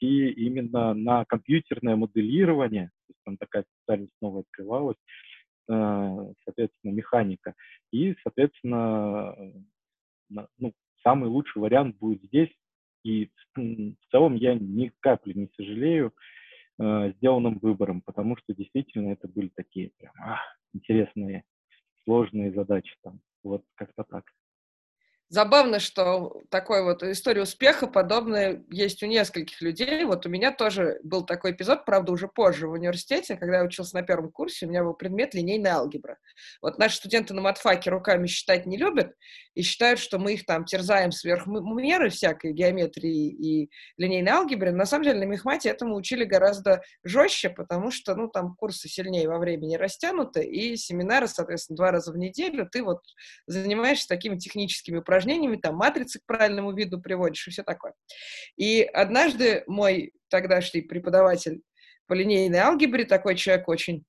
[0.00, 4.96] идти именно на компьютерное моделирование, то есть там такая специальность новая открывалась,
[5.68, 7.54] э, соответственно, механика.
[7.92, 9.34] И, соответственно,
[10.28, 12.50] ну, самый лучший вариант будет здесь.
[13.04, 16.12] И в целом я ни капли не сожалею
[16.78, 20.40] э, сделанным выбором, потому что действительно это были такие прям ах,
[20.74, 21.44] интересные,
[22.04, 23.20] сложные задачи там.
[23.42, 24.24] Вот как-то так.
[25.32, 30.04] Забавно, что такой вот история успеха подобная есть у нескольких людей.
[30.04, 33.94] Вот у меня тоже был такой эпизод, правда, уже позже в университете, когда я учился
[33.94, 36.18] на первом курсе, у меня был предмет линейная алгебра.
[36.60, 39.12] Вот наши студенты на матфаке руками считать не любят
[39.54, 44.72] и считают, что мы их там терзаем сверх меры всякой геометрии и линейной алгебры.
[44.72, 49.28] На самом деле на мехмате этому учили гораздо жестче, потому что, ну, там курсы сильнее
[49.28, 53.02] во времени растянуты, и семинары, соответственно, два раза в неделю ты вот
[53.46, 57.94] занимаешься такими техническими упражнениями, упражнениями, там, матрицы к правильному виду приводишь и все такое.
[58.56, 61.62] И однажды мой тогдашний преподаватель
[62.06, 64.04] по линейной алгебре, такой человек очень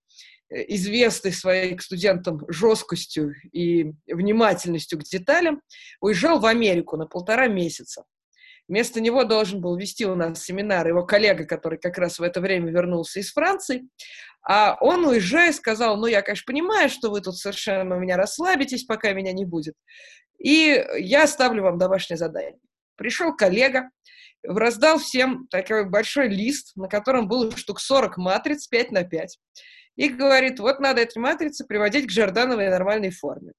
[0.49, 5.61] э, известный своей к студентам жесткостью и внимательностью к деталям,
[5.99, 8.03] уезжал в Америку на полтора месяца.
[8.67, 12.39] Вместо него должен был вести у нас семинар его коллега, который как раз в это
[12.39, 13.83] время вернулся из Франции.
[14.43, 18.85] А он, уезжая, сказал, ну, я, конечно, понимаю, что вы тут совершенно у меня расслабитесь,
[18.85, 19.75] пока меня не будет.
[20.41, 22.59] И я оставлю вам домашнее задание.
[22.95, 23.89] Пришел коллега,
[24.43, 29.39] раздал всем такой большой лист, на котором было штук 40 матриц 5 на 5.
[29.97, 33.53] И говорит, вот надо эти матрицы приводить к Жордановой нормальной форме.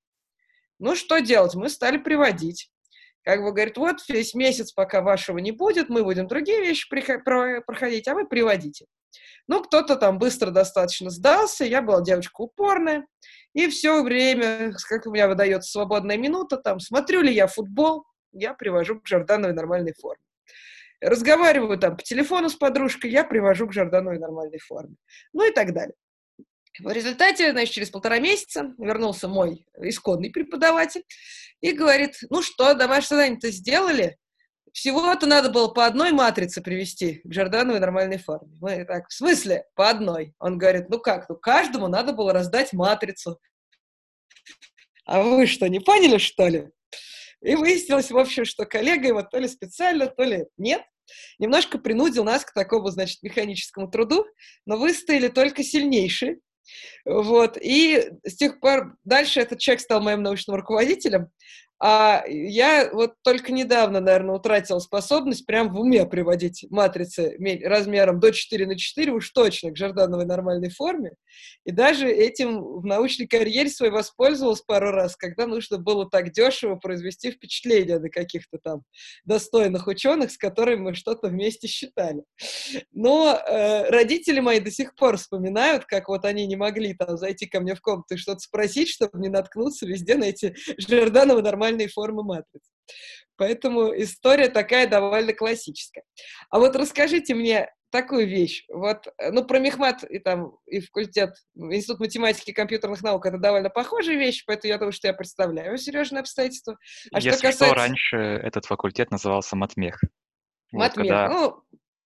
[0.81, 1.55] Ну, что делать?
[1.55, 2.71] Мы стали приводить.
[3.23, 8.09] Как бы говорит, вот весь месяц, пока вашего не будет, мы будем другие вещи проходить,
[8.09, 8.87] а вы приводите.
[9.47, 13.07] Ну, кто-то там быстро достаточно сдался, я была девочка упорная,
[13.55, 18.55] и все время, как у меня выдается свободная минута, там, смотрю ли я футбол, я
[18.55, 20.23] привожу к Жордановой нормальной форме.
[21.01, 24.95] Разговариваю там по телефону с подружкой, я привожу к Жордановой нормальной форме.
[25.33, 25.95] Ну и так далее.
[26.79, 31.05] В результате, значит, через полтора месяца вернулся мой исконный преподаватель
[31.61, 34.17] и говорит, ну что, домашнее задание-то сделали?
[34.73, 38.57] Всего-то надо было по одной матрице привести к Жордановой нормальной форме.
[38.61, 39.65] Мы так, в смысле?
[39.75, 40.35] По одной.
[40.39, 43.39] Он говорит, ну как, ну каждому надо было раздать матрицу.
[45.05, 46.71] А вы что, не поняли, что ли?
[47.43, 50.83] И выяснилось, в общем, что коллега его то ли специально, то ли нет,
[51.39, 54.25] немножко принудил нас к такому, значит, механическому труду,
[54.65, 56.39] но выстояли только сильнейшие.
[57.05, 57.59] Вот.
[57.61, 61.29] И с тех пор дальше этот человек стал моим научным руководителем,
[61.85, 68.31] а я вот только недавно, наверное, утратила способность прям в уме приводить матрицы размером до
[68.31, 71.17] 4 на 4 уж точно к Жордановой нормальной форме.
[71.65, 76.77] И даже этим в научной карьере своей воспользовалась пару раз, когда нужно было так дешево
[76.77, 78.83] произвести впечатление на каких-то там
[79.25, 82.23] достойных ученых, с которыми мы что-то вместе считали.
[82.93, 87.47] Но э, родители мои до сих пор вспоминают, как вот они не могли там зайти
[87.47, 91.72] ко мне в комнату и что-то спросить, чтобы не наткнуться везде на эти Жордановы нормальные
[91.73, 92.63] нормальные формы матриц.
[93.37, 96.05] Поэтому история такая довольно классическая.
[96.51, 98.65] А вот расскажите мне такую вещь.
[98.69, 103.37] Вот, э, ну, про мехмат и там, и факультет, Институт математики и компьютерных наук это
[103.37, 106.79] довольно похожая вещь, поэтому я думаю, что я представляю серьезные обстоятельства.
[107.13, 107.67] А Если что, касается...
[107.67, 110.01] что, раньше этот факультет назывался матмех.
[110.71, 111.29] Матмех, вот, когда...
[111.29, 111.63] ну,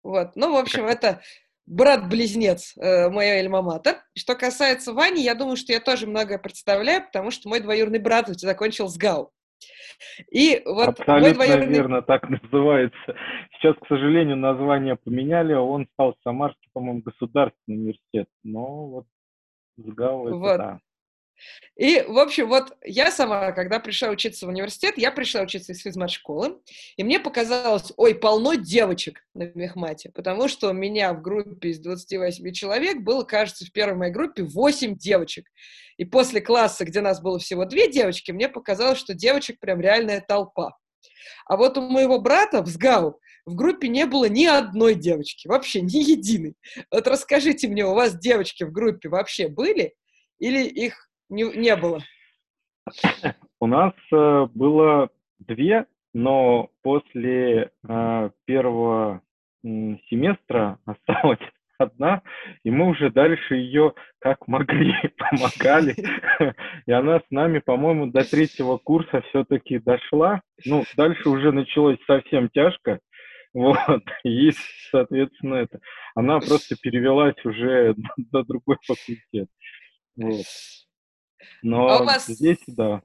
[0.02, 0.96] вот, ну, в общем, как...
[0.96, 1.22] это
[1.64, 4.02] брат-близнец э, моя альма-матер.
[4.14, 8.28] Что касается Вани, я думаю, что я тоже многое представляю, потому что мой двоюродный брат
[8.28, 9.32] закончил СГАУ.
[10.30, 11.74] И вот Абсолютно двоюродный...
[11.74, 13.16] верно, так называется.
[13.52, 19.06] Сейчас, к сожалению, название поменяли, он стал Самарский, по-моему, государственный университет, но вот
[19.76, 20.56] СГАУ это вот.
[20.58, 20.80] да.
[21.76, 25.80] И, в общем, вот я сама, когда пришла учиться в университет, я пришла учиться из
[25.80, 26.60] физмат-школы,
[26.96, 31.78] и мне показалось, ой, полно девочек на мехмате, потому что у меня в группе из
[31.80, 35.46] 28 человек было, кажется, в первой моей группе 8 девочек.
[35.96, 40.20] И после класса, где нас было всего две девочки, мне показалось, что девочек прям реальная
[40.20, 40.76] толпа.
[41.46, 45.80] А вот у моего брата в СГАУ в группе не было ни одной девочки, вообще
[45.80, 46.54] ни единой.
[46.90, 49.94] Вот расскажите мне, у вас девочки в группе вообще были
[50.38, 52.00] или их не, не было?
[53.60, 59.22] У нас э, было две, но после э, первого
[59.62, 59.68] э,
[60.08, 61.40] семестра осталась
[61.78, 62.22] одна,
[62.62, 65.94] и мы уже дальше ее как могли помогали.
[66.86, 70.42] И она с нами, по-моему, до третьего курса все-таки дошла.
[70.66, 73.00] Ну, дальше уже началось совсем тяжко.
[73.52, 74.52] Вот, и,
[74.90, 75.80] соответственно, это.
[76.14, 79.48] Она просто перевелась уже до другой факультет.
[80.16, 80.44] Вот.
[81.62, 82.26] Но а у вас...
[82.26, 83.02] здесь, да.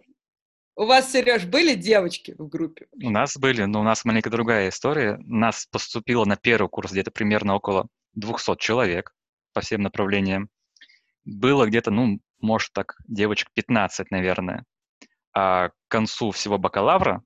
[0.78, 2.88] У вас, Сереж, были девочки в группе?
[3.02, 5.18] У нас были, но у нас маленько другая история.
[5.26, 9.14] Нас поступило на первый курс где-то примерно около 200 человек
[9.54, 10.50] по всем направлениям.
[11.24, 14.66] Было где-то, ну, может так, девочек 15, наверное.
[15.34, 17.24] А к концу всего бакалавра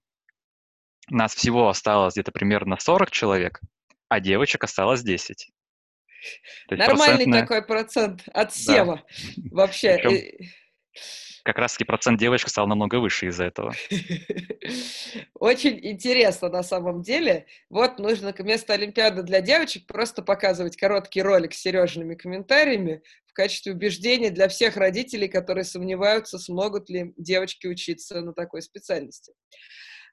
[1.10, 3.60] нас всего осталось где-то примерно 40 человек,
[4.10, 5.50] а девочек осталось 10.
[6.70, 7.42] Нормальный процентная...
[7.42, 9.04] такой процент от Сева
[9.38, 9.44] да.
[9.52, 9.98] вообще.
[9.98, 10.50] Причем
[11.44, 13.74] как раз-таки процент девочек стал намного выше из-за этого.
[15.34, 17.48] Очень интересно на самом деле.
[17.70, 23.74] Вот нужно вместо Олимпиады для девочек просто показывать короткий ролик с Сережными комментариями в качестве
[23.74, 29.34] убеждения для всех родителей, которые сомневаются, смогут ли девочки учиться на такой специальности.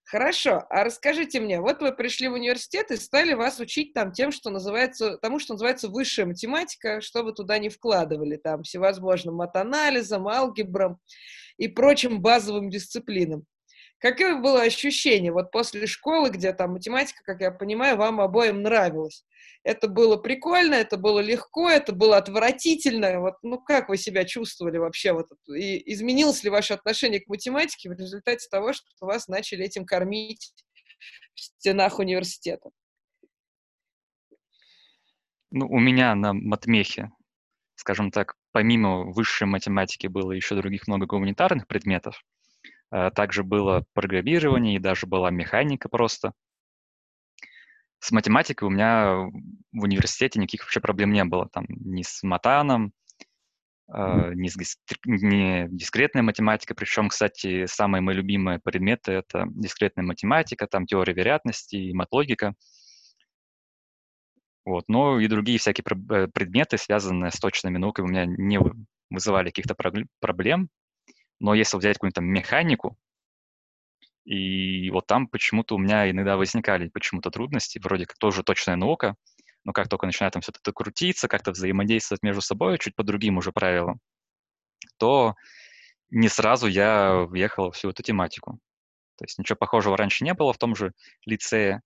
[0.08, 4.30] Хорошо, а расскажите мне, вот вы пришли в университет и стали вас учить там тем,
[4.30, 10.28] что называется, тому, что называется высшая математика, что вы туда не вкладывали, там всевозможным матанализом,
[10.28, 11.00] алгебрам
[11.56, 13.46] и прочим базовым дисциплинам.
[13.98, 19.24] Какое было ощущение вот после школы, где там математика, как я понимаю, вам обоим нравилась?
[19.62, 23.20] Это было прикольно, это было легко, это было отвратительно.
[23.20, 25.12] Вот, ну, как вы себя чувствовали вообще?
[25.12, 29.86] Вот, и изменилось ли ваше отношение к математике в результате того, что вас начали этим
[29.86, 30.52] кормить
[31.34, 32.70] в стенах университета?
[35.50, 37.10] Ну, у меня на матмехе,
[37.76, 42.22] скажем так, помимо высшей математики было еще других много гуманитарных предметов.
[42.92, 46.32] Э, также было программирование и даже была механика просто.
[47.98, 49.28] С математикой у меня
[49.72, 51.48] в университете никаких вообще проблем не было.
[51.48, 52.92] Там ни с матаном,
[53.88, 56.74] э, ни, с, ни дискретная математика.
[56.74, 62.54] Причем, кстати, самые мои любимые предметы— это дискретная математика, там теория вероятности и матлогика.
[64.64, 64.84] Вот.
[64.88, 68.60] Но и другие всякие э, предметы, связанные с точными науками, у меня не
[69.10, 69.74] вызывали каких-то
[70.20, 70.68] проблем.
[71.38, 72.96] Но если взять какую-нибудь там механику,
[74.24, 79.14] и вот там почему-то у меня иногда возникали почему-то трудности, вроде как тоже точная наука,
[79.64, 83.38] но как только начинает там все это крутиться, как-то взаимодействовать между собой чуть по другим
[83.38, 84.00] уже правилам,
[84.98, 85.34] то
[86.10, 88.58] не сразу я въехал всю эту тематику.
[89.16, 90.92] То есть ничего похожего раньше не было в том же
[91.24, 91.82] лицее.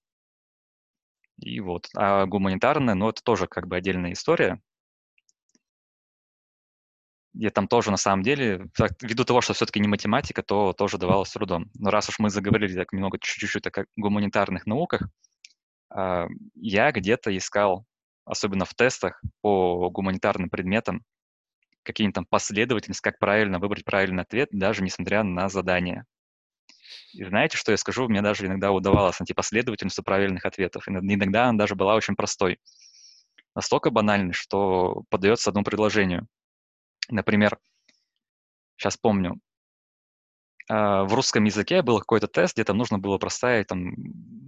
[1.38, 1.88] И вот.
[1.96, 4.60] А гуманитарное, ну, это тоже как бы отдельная история
[7.32, 8.66] где там тоже на самом деле,
[9.00, 11.70] ввиду того, что все-таки не математика, то тоже давалось трудом.
[11.78, 15.08] Но раз уж мы заговорили так немного чуть-чуть о гуманитарных науках,
[15.90, 17.84] а, я где-то искал,
[18.24, 21.04] особенно в тестах по гуманитарным предметам,
[21.82, 26.04] какие-нибудь там последовательности, как правильно выбрать правильный ответ, даже несмотря на задание.
[27.12, 28.08] И знаете, что я скажу?
[28.08, 30.88] Мне даже иногда удавалось найти последовательность правильных ответов.
[30.88, 32.58] Иногда она даже была очень простой.
[33.54, 36.28] Настолько банальной, что подается одному предложению.
[37.08, 37.58] Например,
[38.76, 39.40] сейчас помню,
[40.68, 43.94] а, в русском языке был какой-то тест, где там нужно было проставить там,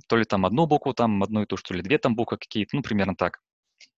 [0.09, 2.77] то ли там одну букву, там одну и ту же, ли две там буквы какие-то,
[2.77, 3.41] ну, примерно так.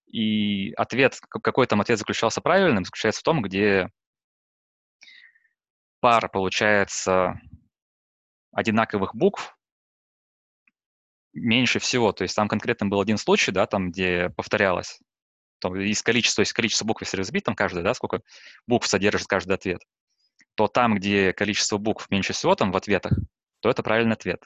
[0.06, 3.90] И ответ, какой там ответ заключался правильным, заключается в том, где
[6.00, 7.40] пара, получается,
[8.52, 9.56] одинаковых букв
[11.34, 12.12] меньше всего.
[12.12, 15.00] То есть там конкретно был один случай, да, там, где повторялось
[15.64, 18.20] там, из количества, из количества букв, если разбить, там каждая, да, сколько
[18.66, 19.80] букв содержит каждый ответ,
[20.56, 23.14] то там, где количество букв меньше всего там в ответах,
[23.60, 24.44] то это правильный ответ.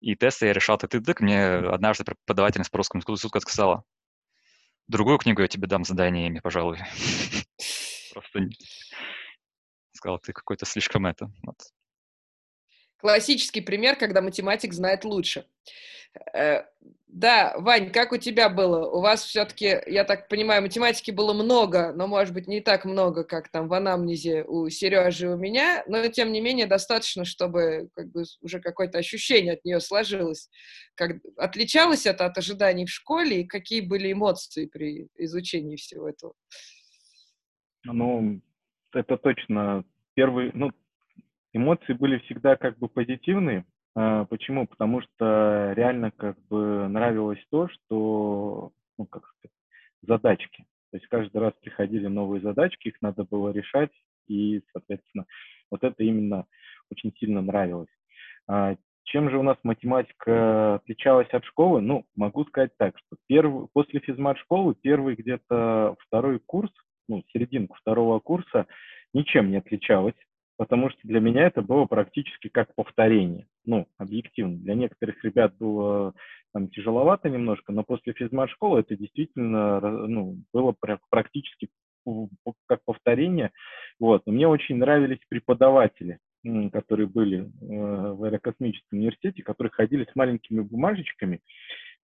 [0.00, 3.84] И тесты я решал ты дык мне однажды преподавательница по русскому языку сказала,
[4.88, 6.76] другую книгу я тебе дам заданиями, пожалуй.
[8.12, 8.48] Просто
[9.92, 11.32] сказал, ты какой-то слишком это.
[11.42, 11.56] Вот.
[13.04, 15.44] Классический пример, когда математик знает лучше.
[16.32, 16.62] Э,
[17.06, 18.88] да, Вань, как у тебя было?
[18.90, 23.22] У вас все-таки, я так понимаю, математики было много, но, может быть, не так много,
[23.24, 27.90] как там в анамнезе у Сережи и у меня, но, тем не менее, достаточно, чтобы
[27.92, 30.48] как бы, уже какое-то ощущение от нее сложилось.
[30.94, 36.32] Как, отличалось это от ожиданий в школе, и какие были эмоции при изучении всего этого?
[37.84, 38.40] Ну,
[38.94, 39.84] это точно.
[40.14, 40.70] Первый, ну,
[41.54, 44.66] эмоции были всегда как бы позитивные, а, почему?
[44.66, 49.56] Потому что реально как бы нравилось то, что, ну, как сказать,
[50.02, 50.66] задачки.
[50.90, 53.92] То есть каждый раз приходили новые задачки, их надо было решать,
[54.28, 55.26] и, соответственно,
[55.70, 56.46] вот это именно
[56.90, 57.88] очень сильно нравилось.
[58.48, 61.80] А, чем же у нас математика отличалась от школы?
[61.80, 66.72] Ну, могу сказать так, что первый, после физмат-школы первый где-то второй курс,
[67.08, 68.66] ну, серединку второго курса
[69.12, 70.16] ничем не отличалась
[70.56, 73.46] потому что для меня это было практически как повторение.
[73.64, 74.56] Ну, объективно.
[74.58, 76.14] Для некоторых ребят было
[76.52, 80.74] там тяжеловато немножко, но после физмат-школы это действительно ну, было
[81.10, 81.68] практически
[82.66, 83.50] как повторение.
[83.98, 84.22] Вот.
[84.26, 86.18] Мне очень нравились преподаватели.
[86.72, 87.46] которые были э,
[88.12, 91.40] в аэрокосмическом университете, которые ходили с маленькими бумажечками.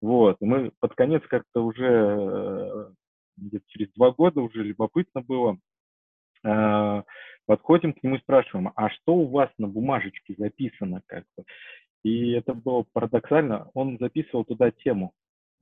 [0.01, 0.39] Вот.
[0.41, 2.91] Мы под конец как-то уже э,
[3.37, 5.59] где-то через два года уже любопытно было.
[6.45, 7.03] Э,
[7.47, 11.45] подходим к нему и спрашиваем, а что у вас на бумажечке записано как бы?
[12.03, 15.13] И это было парадоксально, он записывал туда тему,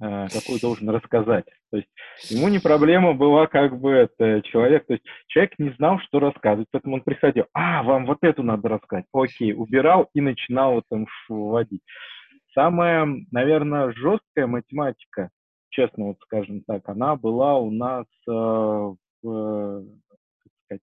[0.00, 1.46] э, какую должен рассказать.
[1.70, 1.88] То есть
[2.30, 6.68] ему не проблема была как бы это человек, то есть человек не знал, что рассказывать,
[6.70, 11.82] поэтому он приходил, а, вам вот эту надо рассказать, окей, убирал и начинал там вводить.
[12.54, 15.30] Самая, наверное, жесткая математика,
[15.70, 20.07] честно вот скажем так, она была у нас э, в, как
[20.68, 20.82] сказать,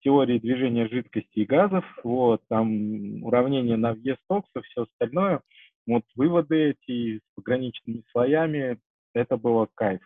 [0.00, 5.40] теории движения жидкости и газов, вот, там уравнение на въезд Стокса, все остальное,
[5.86, 8.78] вот выводы эти с пограничными слоями,
[9.14, 10.00] это было кайф.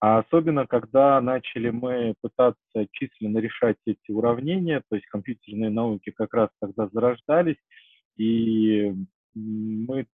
[0.00, 6.34] А особенно, когда начали мы пытаться численно решать эти уравнения, то есть компьютерные науки как
[6.34, 7.56] раз тогда зарождались,
[8.16, 8.94] и
[9.34, 10.06] мы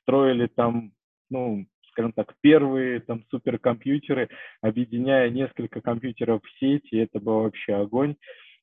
[0.00, 0.92] строили там,
[1.28, 4.28] ну, скажем так, первые там суперкомпьютеры,
[4.60, 8.16] объединяя несколько компьютеров в сети, это был вообще огонь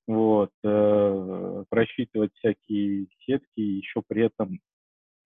[0.08, 4.60] вот, э, просчитывать всякие сетки, еще при этом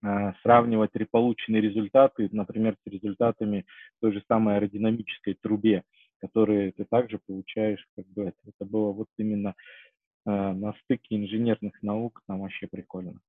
[0.04, 3.66] э, сравнивать полученные результаты, например, с результатами
[4.02, 5.84] той же самой аэродинамической трубе,
[6.20, 9.54] которые ты также получаешь, как бы это, это было вот именно
[10.26, 13.20] э, на стыке инженерных наук, там вообще прикольно.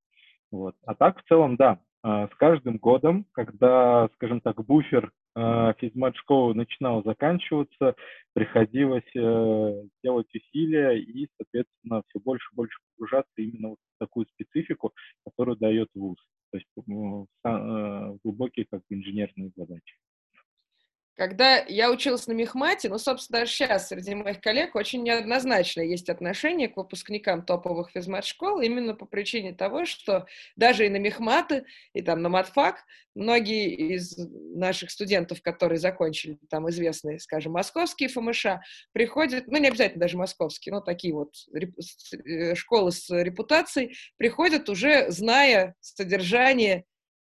[0.50, 0.74] Вот.
[0.86, 7.04] А так, в целом, да, с каждым годом, когда, скажем так, буфер э, физмат-школы начинал
[7.04, 7.94] заканчиваться,
[8.32, 14.92] приходилось э, делать усилия и, соответственно, все больше и больше погружаться именно в такую специфику,
[15.24, 16.18] которую дает ВУЗ,
[16.50, 16.68] то есть
[18.24, 19.94] глубокие как бы инженерные задачи.
[21.14, 26.08] Когда я училась на мехмате, ну, собственно, даже сейчас среди моих коллег очень неоднозначно есть
[26.08, 30.26] отношение к выпускникам топовых физмат-школ именно по причине того, что
[30.56, 34.16] даже и на мехматы, и там на матфак многие из
[34.56, 38.46] наших студентов, которые закончили там известные, скажем, московские ФМШ,
[38.92, 41.34] приходят, ну, не обязательно даже московские, но такие вот
[42.24, 46.86] э, школы с репутацией, приходят уже зная содержание,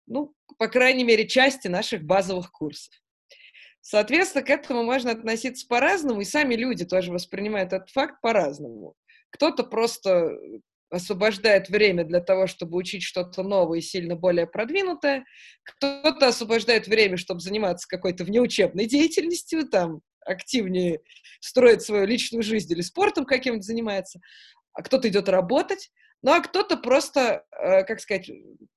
[0.07, 3.03] ну, по крайней мере, части наших базовых курсов.
[3.83, 8.95] Соответственно, к этому можно относиться по-разному, и сами люди тоже воспринимают этот факт по-разному.
[9.31, 10.39] Кто-то просто
[10.89, 15.25] освобождает время для того, чтобы учить что-то новое и сильно более продвинутое.
[15.65, 21.01] Кто-то освобождает время, чтобы заниматься какой-то внеучебной деятельностью, там, активнее
[21.41, 24.21] строить свою личную жизнь или спортом каким-то занимается.
[24.75, 25.91] А кто-то идет работать.
[26.23, 28.31] Ну, а кто-то просто, э, как сказать,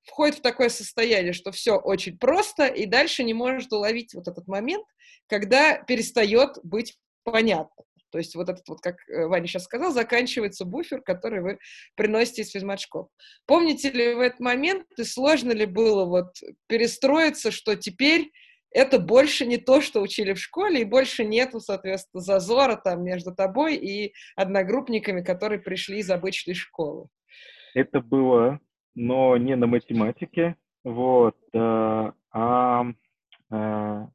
[0.04, 4.48] входит в такое состояние, что все очень просто, и дальше не может уловить вот этот
[4.48, 4.84] момент,
[5.28, 7.84] когда перестает быть понятно.
[8.10, 11.58] То есть вот этот вот, как э, Ваня сейчас сказал, заканчивается буфер, который вы
[11.96, 13.10] приносите из физмат-школ.
[13.46, 16.34] Помните ли в этот момент, и сложно ли было вот
[16.66, 18.32] перестроиться, что теперь
[18.70, 23.34] это больше не то, что учили в школе, и больше нету, соответственно, зазора там между
[23.34, 27.08] тобой и одногруппниками, которые пришли из обычной школы?
[27.76, 28.58] Это было,
[28.94, 32.86] но не на математике, вот, э, а,
[33.50, 34.08] а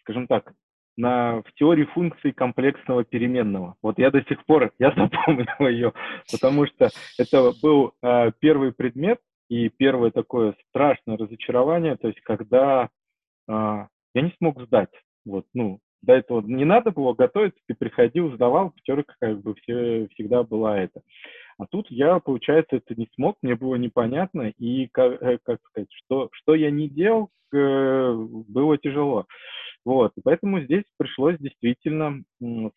[0.00, 0.52] скажем так,
[0.96, 3.76] на, в теории функций комплексного переменного.
[3.80, 5.92] Вот я до сих пор, я запомнил ее,
[6.32, 12.88] потому что это был э, первый предмет и первое такое страшное разочарование, то есть когда
[13.46, 14.90] э, я не смог сдать.
[15.24, 20.08] Вот, ну, до этого не надо было готовиться, ты приходил, сдавал, пятерка как бы все,
[20.08, 21.02] всегда была это.
[21.58, 25.88] А тут я, получается, это не смог, мне было непонятно, и, как, э, как сказать,
[25.92, 28.12] что, что я не делал, э,
[28.48, 29.26] было тяжело.
[29.84, 32.22] Вот, и поэтому здесь пришлось действительно,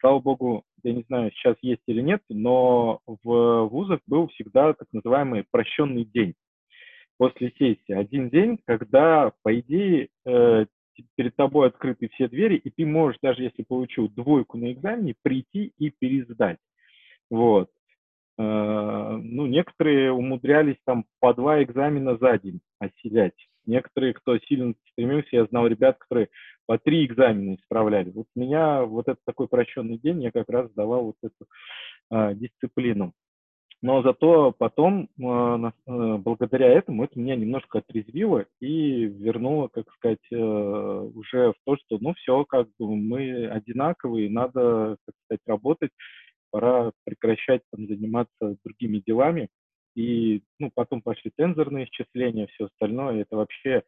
[0.01, 4.87] слава богу, я не знаю, сейчас есть или нет, но в вузах был всегда так
[4.91, 6.33] называемый прощенный день
[7.17, 7.93] после сессии.
[7.93, 10.65] Один день, когда, по идее, э,
[11.15, 15.71] перед тобой открыты все двери, и ты можешь, даже если получил двойку на экзамене, прийти
[15.77, 16.57] и пересдать.
[17.29, 17.69] Вот.
[18.37, 23.35] Э, ну, некоторые умудрялись там по два экзамена за день осилять.
[23.65, 26.29] Некоторые, кто сильно стремился, я знал ребят, которые
[26.67, 28.11] по три экзамена исправляли.
[28.11, 31.45] Вот у меня вот этот такой прощенный день, я как раз сдавал вот эту
[32.09, 33.13] а, дисциплину.
[33.81, 40.25] Но зато потом, а, а, благодаря этому, это меня немножко отрезвило и вернуло, как сказать,
[40.33, 45.91] а, уже в то, что, ну, все, как бы мы одинаковые, надо, как сказать, работать,
[46.51, 49.49] пора прекращать там, заниматься другими делами.
[49.95, 53.21] И ну, потом пошли тензорные исчисления, все остальное.
[53.21, 53.83] Это вообще,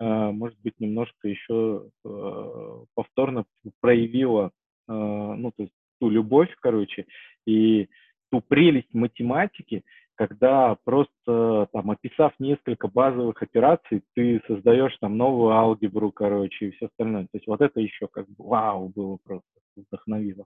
[0.00, 3.44] э, может быть, немножко еще э, повторно
[3.80, 4.52] проявило
[4.88, 7.06] э, ну, то есть ту любовь, короче,
[7.46, 7.88] и
[8.30, 9.82] ту прелесть математики,
[10.14, 16.86] когда просто там описав несколько базовых операций, ты создаешь там новую алгебру, короче, и все
[16.86, 17.24] остальное.
[17.24, 19.46] То есть вот это еще как бы вау было просто,
[19.76, 20.44] вдохновило.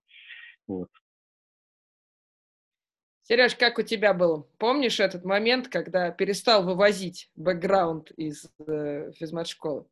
[0.68, 0.88] Вот.
[3.22, 4.46] Сереж, как у тебя было?
[4.58, 9.86] Помнишь этот момент, когда перестал вывозить бэкграунд из э, физмат-школы?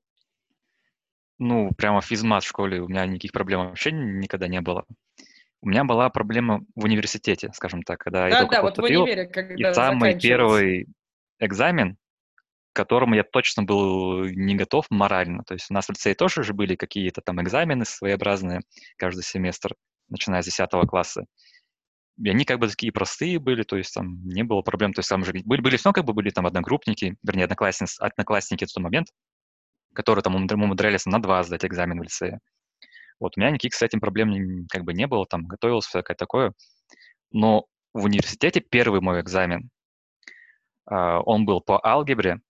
[1.38, 4.84] Ну, прямо физмат в школе у меня никаких проблем вообще никогда не было.
[5.62, 8.82] У меня была проблема в университете, скажем так, когда я Да, только да, вот в
[8.82, 10.28] универе, И когда самый заканчивался.
[10.28, 10.86] первый
[11.38, 11.96] экзамен,
[12.72, 15.44] к которому я точно был не готов морально.
[15.44, 18.60] То есть у нас в лицее тоже же были какие-то там экзамены своеобразные
[18.96, 19.74] каждый семестр,
[20.08, 21.26] начиная с 10 класса.
[22.22, 24.92] И они как бы такие простые были, то есть там не было проблем.
[24.92, 28.64] То есть там же были, были все, как бы были там одногруппники, вернее, одноклассницы, одноклассники
[28.66, 29.08] в тот момент,
[29.94, 32.40] которые там умудр- умудрялись на два сдать экзамен в лицее.
[33.20, 36.52] Вот у меня никаких с этим проблем как бы не было, там готовился, всякое такое.
[37.32, 39.70] Но в университете первый мой экзамен,
[40.86, 42.40] а, он был по алгебре.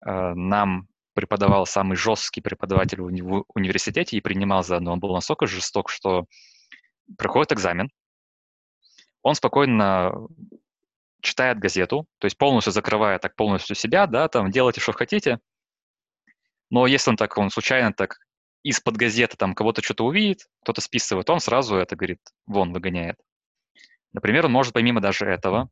[0.00, 4.92] А, Нам преподавал самый жесткий преподаватель в университете и принимал заодно.
[4.92, 6.26] Он был настолько жесток, что
[7.16, 7.90] проходит экзамен,
[9.26, 10.12] он спокойно
[11.20, 15.40] читает газету, то есть полностью закрывая так полностью себя, да, там делайте, что хотите.
[16.70, 18.18] Но если он так, он случайно так
[18.62, 23.16] из-под газеты там кого-то что-то увидит, кто-то списывает, он сразу это, говорит, вон выгоняет.
[24.12, 25.70] Например, он может помимо даже этого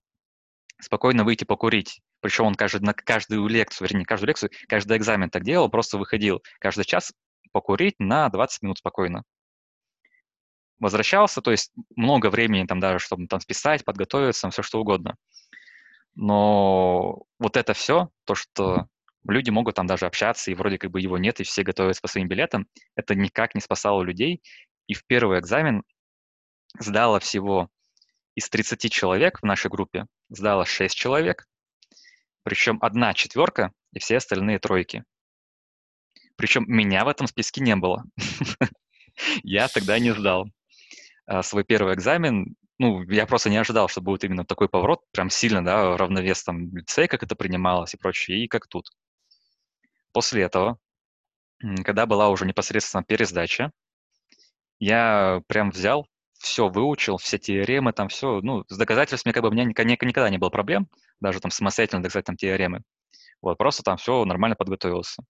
[0.80, 2.00] спокойно выйти покурить.
[2.18, 5.96] Причем он каждый, на каждую лекцию, вернее, не каждую лекцию, каждый экзамен так делал, просто
[5.96, 7.12] выходил каждый час
[7.52, 9.23] покурить на 20 минут спокойно.
[10.80, 15.16] Возвращался, то есть много времени там даже, чтобы там списать, подготовиться, все что угодно.
[16.14, 18.86] Но вот это все, то, что
[19.26, 22.08] люди могут там даже общаться, и вроде как бы его нет, и все готовятся по
[22.08, 22.66] своим билетам,
[22.96, 24.42] это никак не спасало людей.
[24.86, 25.82] И в первый экзамен
[26.78, 27.68] сдало всего
[28.34, 31.46] из 30 человек в нашей группе, сдало 6 человек,
[32.42, 35.04] причем одна четверка и все остальные тройки.
[36.36, 38.04] Причем меня в этом списке не было.
[39.42, 40.48] Я тогда не сдал
[41.42, 42.56] свой первый экзамен.
[42.78, 46.70] Ну, я просто не ожидал, что будет именно такой поворот, прям сильно, да, равновес там
[46.70, 48.90] в лицее, как это принималось и прочее, и как тут.
[50.12, 50.78] После этого,
[51.84, 53.70] когда была уже непосредственно пересдача,
[54.80, 56.06] я прям взял,
[56.38, 60.38] все выучил, все теоремы, там все, ну, с доказательствами как бы у меня никогда, не
[60.38, 60.88] было проблем,
[61.20, 62.82] даже там самостоятельно доказать там теоремы.
[63.40, 65.22] Вот, просто там все нормально подготовился.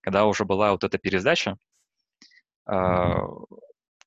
[0.00, 1.56] Когда уже была вот эта пересдача,
[2.66, 3.26] а,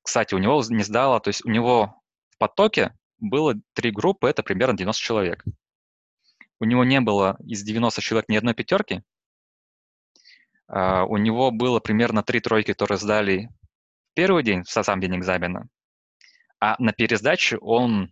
[0.08, 4.42] кстати, у него не сдало, то есть у него в потоке было три группы, это
[4.42, 5.44] примерно 90 человек.
[6.60, 9.02] У него не было из 90 человек ни одной пятерки.
[10.66, 13.50] А, у него было примерно три тройки, которые сдали
[14.12, 15.68] в первый день, в сам день экзамена.
[16.58, 18.10] А на пересдаче он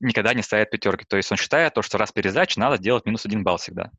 [0.00, 1.04] никогда не ставит пятерки.
[1.04, 3.92] То есть он считает то, что раз пересдача, надо делать минус один балл всегда.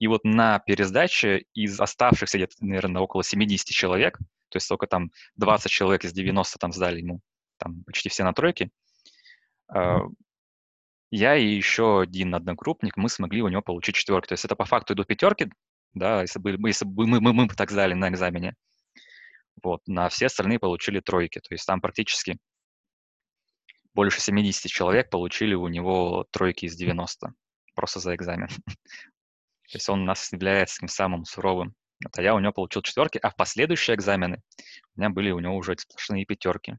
[0.00, 5.10] И вот на пересдаче из оставшихся где-то, наверное, около 70 человек, то есть только там
[5.36, 7.20] 20 человек из 90 там сдали ему,
[7.58, 8.70] там почти все на тройке,
[9.68, 10.00] а,
[11.10, 14.28] я и еще один одногруппник, мы смогли у него получить четверки.
[14.28, 15.50] То есть это по факту идут пятерки,
[15.94, 18.54] да, если бы, если бы мы, мы, мы бы так сдали на экзамене.
[19.62, 21.40] Вот, на все остальные получили тройки.
[21.40, 22.38] То есть там практически
[23.94, 27.32] больше 70 человек получили у него тройки из 90
[27.74, 28.48] просто за экзамен.
[28.66, 31.74] То есть он у нас является таким самым суровым.
[32.04, 34.42] Вот, а я у него получил четверки, а в последующие экзамены
[34.94, 36.76] у меня были у него уже сплошные пятерки.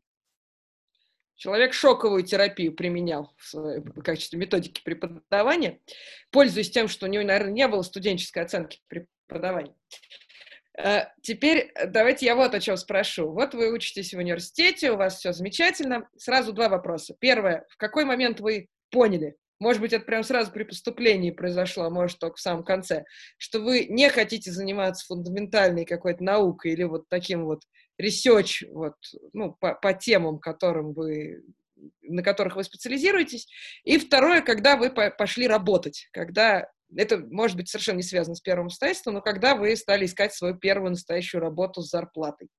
[1.35, 5.79] Человек шоковую терапию применял в, качестве методики преподавания,
[6.31, 9.73] пользуясь тем, что у него, наверное, не было студенческой оценки преподавания.
[10.77, 13.31] А, Теперь давайте я вот о чем спрошу.
[13.31, 16.09] Вот вы учитесь в университете, у вас все замечательно.
[16.17, 17.15] Сразу два вопроса.
[17.19, 17.65] Первое.
[17.69, 22.19] В какой момент вы поняли, может быть, это прям сразу при поступлении произошло, а может,
[22.19, 23.03] только в самом конце,
[23.37, 27.63] что вы не хотите заниматься фундаментальной какой-то наукой или вот таким вот
[28.01, 28.95] research вот,
[29.33, 31.43] ну, по, по темам, которым вы,
[32.01, 33.47] на которых вы специализируетесь.
[33.83, 38.41] И второе, когда вы по пошли работать, когда это может быть совершенно не связано с
[38.41, 42.49] первым обстоятельством, но когда вы стали искать свою первую настоящую работу с зарплатой.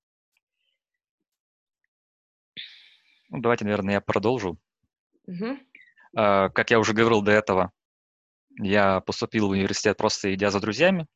[3.31, 4.59] Ну, давайте, наверное, я продолжу.
[5.27, 5.59] Угу.
[6.17, 7.71] Uh, как я уже говорил до этого,
[8.59, 11.07] я поступил в университет просто идя за друзьями.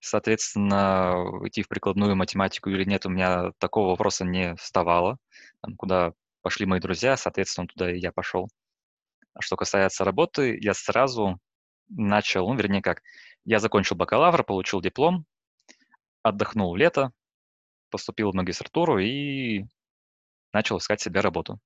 [0.00, 5.18] Соответственно, идти в прикладную математику или нет, у меня такого вопроса не вставало.
[5.62, 6.12] Там, куда
[6.42, 8.48] пошли мои друзья, соответственно, туда и я пошел.
[9.34, 11.38] А что касается работы, я сразу
[11.88, 13.02] начал, ну, вернее как,
[13.44, 15.24] я закончил бакалавр, получил диплом,
[16.22, 17.12] отдохнул лето,
[17.90, 19.66] поступил в магистратуру и
[20.52, 21.60] начал искать себе работу.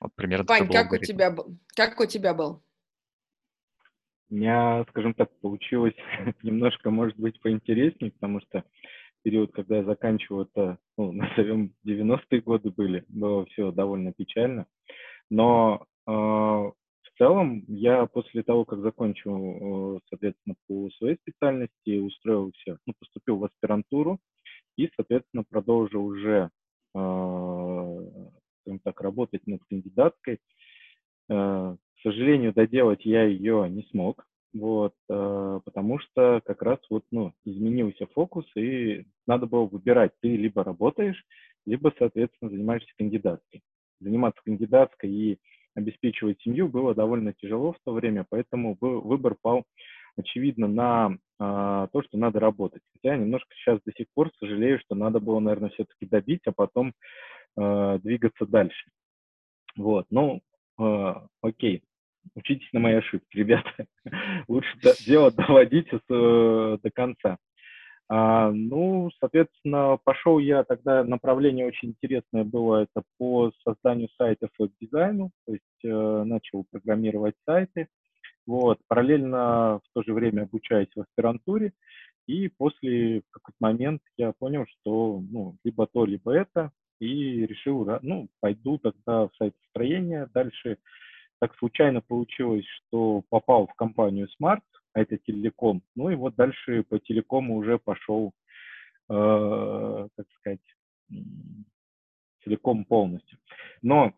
[0.00, 1.34] Вот примерно Вань, как у, тебя,
[1.76, 2.62] как у тебя был?
[4.30, 5.94] У меня, скажем так, получилось
[6.42, 8.64] немножко, может быть, поинтереснее, потому что
[9.22, 14.66] период, когда я заканчивал, это, ну, назовем, 90-е годы были, было все довольно печально.
[15.28, 22.78] Но э, в целом я после того, как закончил, э, соответственно, по своей специальности, устроился,
[22.86, 24.18] ну, поступил в аспирантуру
[24.76, 26.50] и, соответственно, продолжил уже,
[26.94, 26.98] э,
[28.70, 30.38] скажем так, работать над кандидатской.
[31.28, 37.04] Э, к сожалению, доделать я ее не смог, вот, э, потому что как раз вот,
[37.10, 41.22] ну, изменился фокус, и надо было выбирать, ты либо работаешь,
[41.66, 43.60] либо, соответственно, занимаешься кандидатской.
[44.00, 45.38] Заниматься кандидатской и
[45.74, 49.64] обеспечивать семью было довольно тяжело в то время, поэтому выбор пал,
[50.16, 52.82] очевидно, на а, то, что надо работать.
[52.94, 56.92] Хотя немножко сейчас до сих пор сожалею, что надо было, наверное, все-таки добить, а потом
[57.56, 58.90] а, двигаться дальше.
[59.76, 60.40] Вот, ну,
[60.78, 61.82] а, окей,
[62.34, 63.86] учитесь на мои ошибки, ребята.
[64.48, 64.70] Лучше
[65.06, 67.38] дело доводите с, э, до конца.
[68.12, 75.30] А, ну, соответственно, пошел я тогда, направление очень интересное было, это по созданию сайтов веб-дизайну,
[75.46, 77.86] то есть э, начал программировать сайты,
[78.46, 81.72] вот, параллельно в то же время обучаясь в аспирантуре,
[82.26, 87.88] и после в какой-то момент я понял, что, ну, либо то, либо это, и решил,
[88.02, 90.78] ну, пойду тогда в сайт строения, дальше
[91.40, 94.60] так случайно получилось, что попал в компанию Smart,
[94.92, 95.82] а это телеком.
[95.96, 98.32] Ну и вот дальше по телекому уже пошел,
[99.08, 100.60] э, как сказать,
[102.44, 103.38] целиком полностью.
[103.82, 104.14] Но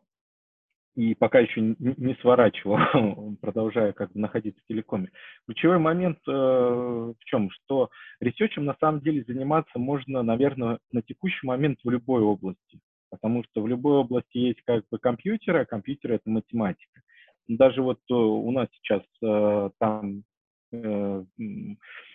[0.95, 5.11] и пока еще не, сворачивал, продолжая как бы находиться в телекоме.
[5.47, 7.51] Ключевой момент э, в чем?
[7.51, 12.81] Что ресерчем на самом деле заниматься можно, наверное, на текущий момент в любой области.
[13.11, 17.03] Потому что в любой области есть как бы компьютеры, а компьютер— это математика
[17.49, 20.25] даже вот э, у нас сейчас э, там,
[20.73, 21.25] э,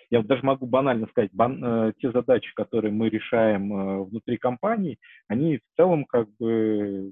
[0.09, 5.61] я даже могу банально сказать, бан, те задачи, которые мы решаем внутри компании, они в
[5.75, 7.11] целом как бы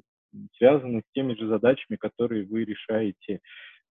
[0.58, 3.40] связаны с теми же задачами, которые вы решаете,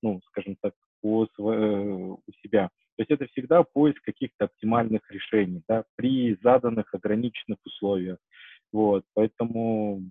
[0.03, 2.71] ну, скажем так, по, у себя.
[2.97, 8.19] То есть это всегда поиск каких-то оптимальных решений, да, при заданных ограниченных условиях.
[8.73, 10.03] Вот, поэтому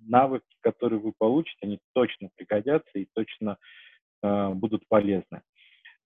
[0.00, 3.56] навыки, которые вы получите, они точно пригодятся и точно
[4.22, 5.42] э, будут полезны.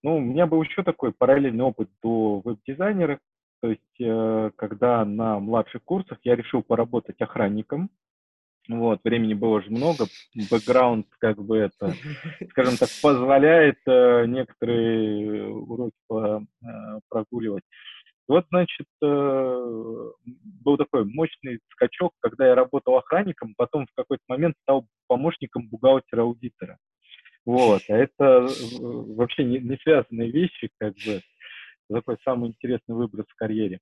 [0.03, 3.19] Ну, у меня был еще такой параллельный опыт до веб-дизайнера,
[3.61, 7.89] то есть э, когда на младших курсах я решил поработать охранником,
[8.67, 10.05] вот, времени было уже много,
[10.49, 11.93] бэкграунд, как бы это,
[12.51, 16.65] скажем так, позволяет э, некоторые уроки по, э,
[17.09, 17.63] прогуливать.
[18.27, 20.11] Вот, значит, э,
[20.63, 26.77] был такой мощный скачок, когда я работал охранником, потом в какой-то момент стал помощником бухгалтера-аудитора.
[27.45, 28.47] Вот, а это э,
[28.79, 31.21] вообще не, не связанные вещи, как бы,
[31.87, 33.79] такой самый интересный выброс в карьере.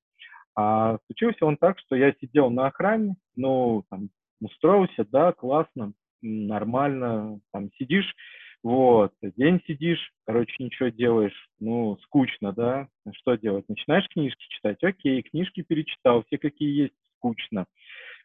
[0.55, 4.09] А случился он так, что я сидел на охране, ну, там,
[4.41, 8.13] устроился, да, классно, нормально, там, сидишь,
[8.63, 13.67] вот, день сидишь, короче, ничего делаешь, ну, скучно, да, что делать?
[13.67, 17.65] Начинаешь книжки читать, окей, книжки перечитал, все какие есть, скучно.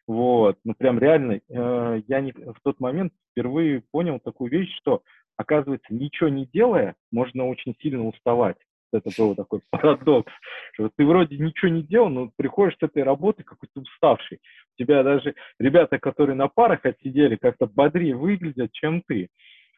[0.07, 5.03] Вот, ну, прям реально, э, я не, в тот момент впервые понял такую вещь, что,
[5.37, 8.57] оказывается, ничего не делая, можно очень сильно уставать.
[8.91, 10.31] Это был такой парадокс,
[10.73, 14.39] что ты вроде ничего не делал, но приходишь с этой работы какой-то уставший.
[14.77, 19.29] У тебя даже ребята, которые на парах отсидели, как-то бодрее выглядят, чем ты.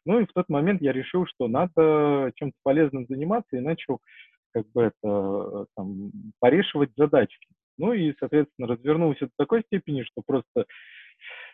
[0.05, 3.99] Ну и в тот момент я решил, что надо чем-то полезным заниматься и начал
[4.53, 7.47] как бы это там, порешивать задачки.
[7.77, 10.65] Ну и, соответственно, развернулся до такой степени, что просто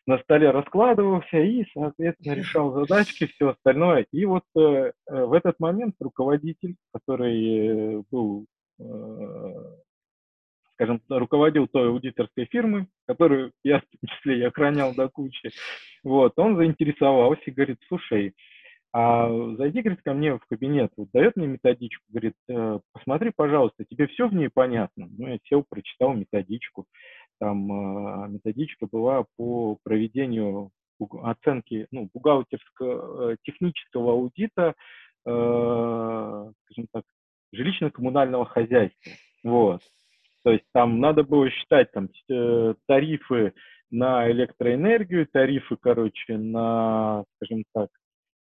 [0.07, 4.05] на столе раскладывался и, соответственно, решал задачки, все остальное.
[4.11, 8.45] И вот э, в этот момент руководитель, который был
[8.79, 8.83] э,
[10.77, 15.51] скажем, руководил той аудиторской фирмой, которую я, в том числе, и охранял до кучи,
[16.03, 18.33] вот, он заинтересовался и говорит, слушай,
[18.93, 23.85] а зайди, говорит, ко мне в кабинет, вот дает мне методичку, говорит, э, посмотри, пожалуйста,
[23.85, 25.07] тебе все в ней понятно?
[25.17, 26.85] Ну, я сел, прочитал методичку,
[27.39, 30.71] там э, методичка была по проведению
[31.23, 34.73] оценки, ну, бухгалтерского, э, технического аудита,
[35.23, 37.03] скажем так,
[37.53, 39.11] жилищно-коммунального хозяйства,
[39.43, 39.81] вот.
[40.47, 43.53] То есть там надо было считать там э, тарифы
[43.91, 47.89] на электроэнергию, тарифы, короче, на, скажем так,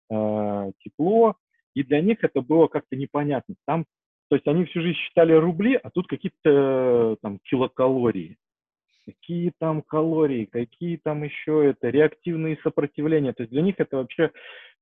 [0.09, 1.35] э, тепло,
[1.75, 3.55] и для них это было как-то непонятно.
[3.65, 3.83] Там,
[4.29, 8.37] то есть они всю жизнь считали рубли, а тут какие-то э, там килокалории.
[9.09, 13.33] Какие там калории, какие там еще это, реактивные сопротивления.
[13.33, 14.31] То есть для них это вообще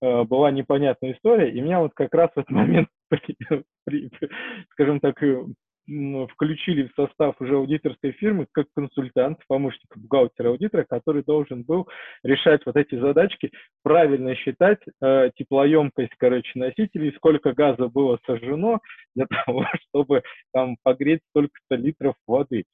[0.01, 1.51] э, была непонятная история.
[1.51, 2.89] И меня вот как раз в этот момент,
[4.71, 5.45] скажем так, э,
[5.87, 11.87] включили в состав уже аудиторской фирмы как консультант, помощник бухгалтера-аудитора, который должен был
[12.23, 13.51] решать вот эти задачки,
[13.83, 18.81] правильно считать э, теплоемкость, короче, носителей, сколько газа было сожжено
[19.15, 22.65] для того, чтобы там погреть столько-то литров воды.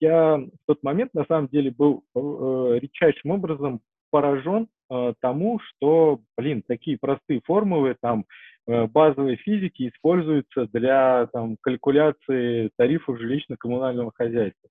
[0.00, 6.20] Я в тот момент на самом деле был э, редчайшим образом поражен э, тому, что,
[6.36, 8.24] блин, такие простые формулы, там,
[8.70, 14.68] Э, базовой физики используются для там, калькуляции тарифов жилищно-коммунального хозяйства.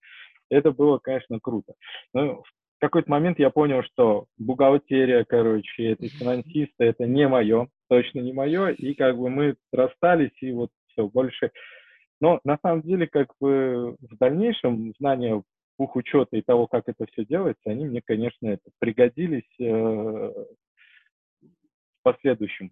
[0.49, 1.73] Это было, конечно, круто.
[2.13, 8.19] Но в какой-то момент я понял, что бухгалтерия, короче, это финансисты, это не мое, точно
[8.19, 11.51] не мое, и как бы мы расстались, и вот все, больше...
[12.21, 15.41] Но на самом деле, как бы в дальнейшем знания
[15.77, 21.45] бухучета и того, как это все делается, они мне, конечно, это пригодились э, в
[22.03, 22.71] последующем.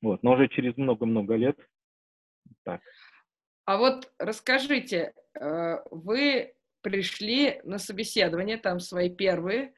[0.00, 1.58] Вот, но уже через много-много лет.
[2.64, 2.80] Так.
[3.66, 9.74] А вот расскажите, э, вы пришли на собеседование, там свои первые,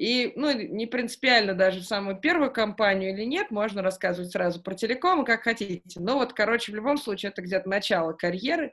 [0.00, 5.26] и, ну, не принципиально даже самую первую компанию или нет, можно рассказывать сразу про телеком,
[5.26, 6.00] как хотите.
[6.00, 8.72] Но вот, короче, в любом случае, это где-то начало карьеры.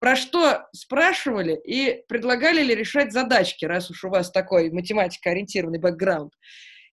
[0.00, 6.32] Про что спрашивали и предлагали ли решать задачки, раз уж у вас такой математико-ориентированный бэкграунд?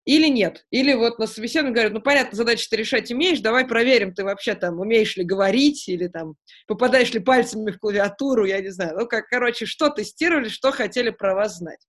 [0.04, 0.66] или нет.
[0.72, 4.56] Или вот на собеседовании говорят, ну, понятно, задачи ты решать умеешь, давай проверим, ты вообще
[4.56, 8.98] там умеешь ли говорить, или там попадаешь ли пальцами в клавиатуру, я не знаю.
[8.98, 11.80] Ну, как, короче, что тестировали, что хотели про вас знать.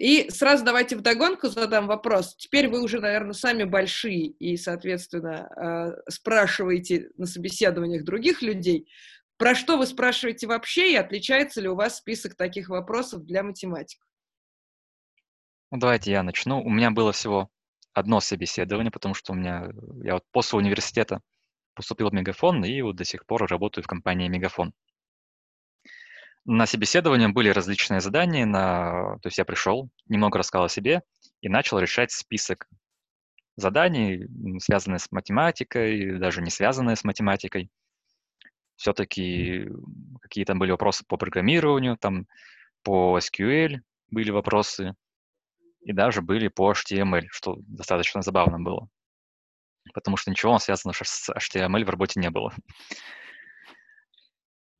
[0.00, 2.34] И сразу давайте вдогонку задам вопрос.
[2.34, 8.90] Теперь вы уже, наверное, сами большие и, соответственно, э, спрашиваете на собеседованиях других людей.
[9.36, 14.08] Про что вы спрашиваете вообще и отличается ли у вас список таких вопросов для математиков?
[15.70, 16.62] Ну, давайте я начну.
[16.62, 17.50] У меня было всего
[17.92, 19.68] одно собеседование, потому что у меня,
[20.02, 21.20] я вот после университета
[21.74, 24.72] поступил в Мегафон и вот до сих пор работаю в компании Мегафон.
[26.52, 29.20] На собеседовании были различные задания, на...
[29.22, 31.02] то есть я пришел, немного рассказал о себе
[31.40, 32.66] и начал решать список
[33.54, 34.26] заданий,
[34.58, 37.70] связанные с математикой, даже не связанные с математикой.
[38.74, 39.68] Все-таки
[40.22, 42.26] какие там были вопросы по программированию, там
[42.82, 43.76] по SQL
[44.08, 44.96] были вопросы,
[45.82, 48.88] и даже были по HTML, что достаточно забавно было.
[49.94, 52.52] Потому что ничего связанного с HTML в работе не было.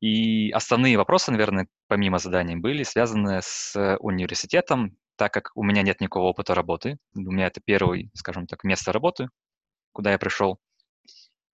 [0.01, 6.01] И основные вопросы, наверное, помимо заданий, были связаны с университетом, так как у меня нет
[6.01, 6.97] никакого опыта работы.
[7.13, 9.27] У меня это первый, скажем так, место работы,
[9.91, 10.59] куда я пришел.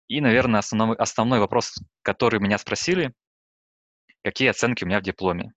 [0.08, 3.14] И, наверное, основной, основной вопрос, который меня спросили,
[4.24, 5.52] какие оценки у меня в дипломе.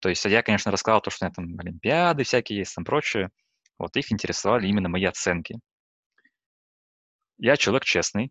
[0.00, 3.30] То есть я, конечно, рассказал то, что у меня там олимпиады всякие есть, там прочее.
[3.78, 5.58] Вот их интересовали именно мои оценки.
[7.38, 8.30] Я человек честный.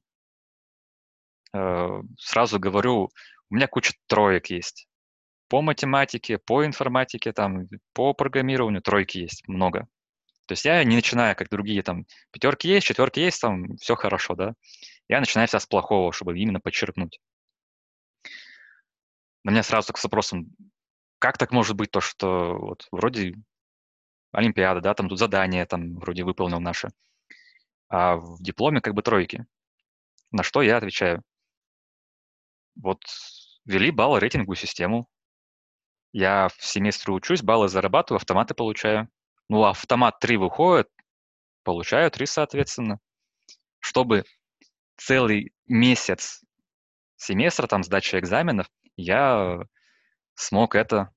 [1.53, 3.09] Э, сразу говорю,
[3.49, 4.87] у меня куча троек есть.
[5.47, 9.87] По математике, по информатике, там, по программированию тройки есть много.
[10.47, 14.35] То есть я не начинаю, как другие, там, пятерки есть, четверки есть, там, все хорошо,
[14.35, 14.53] да.
[15.07, 17.19] Я начинаю вся с плохого, чтобы именно подчеркнуть.
[19.43, 20.55] На меня сразу так с вопросом,
[21.19, 23.35] как так может быть то, что вот вроде
[24.31, 26.89] Олимпиада, да, там тут задание там вроде выполнил наше,
[27.89, 29.45] а в дипломе как бы тройки.
[30.31, 31.23] На что я отвечаю?
[32.75, 32.99] Вот
[33.65, 35.07] ввели баллы рейтинговую систему,
[36.13, 39.09] я в семестре учусь, баллы зарабатываю, автоматы получаю.
[39.49, 40.87] Ну, автомат 3 выходит,
[41.63, 42.99] получаю 3, соответственно.
[43.79, 44.23] Чтобы
[44.97, 46.41] целый месяц
[47.17, 49.59] семестра, там, сдача экзаменов, я
[50.35, 51.11] смог это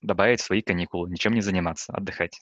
[0.00, 2.40] добавить в свои каникулы, ничем не заниматься, отдыхать.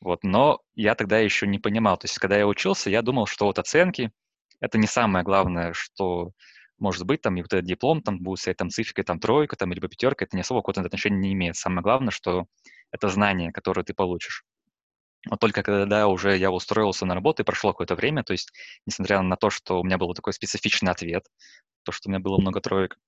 [0.00, 1.96] Вот, но я тогда еще не понимал.
[1.96, 4.10] То есть, когда я учился, я думал, что вот оценки—
[4.60, 6.32] это не самое главное, что
[6.84, 9.72] может быть, там, и вот этот диплом, там, будет стоять там циферка, там, тройка, там,
[9.72, 11.56] либо пятерка, это не особо какое-то отношение не имеет.
[11.56, 12.44] Самое главное, что
[12.92, 14.44] это знание, которое ты получишь.
[15.30, 18.52] Вот только когда уже я устроился на работу и прошло какое-то время, то есть,
[18.86, 21.24] несмотря на то, что у меня был такой специфичный ответ,
[21.84, 22.98] то, что у меня было много троек,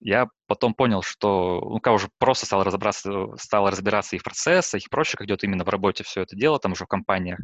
[0.00, 4.84] я потом понял, что, ну, когда уже просто стал разобраться, стал разбираться и в процессах,
[4.84, 7.38] и прочее, как идет именно в работе все это дело, там уже в компаниях,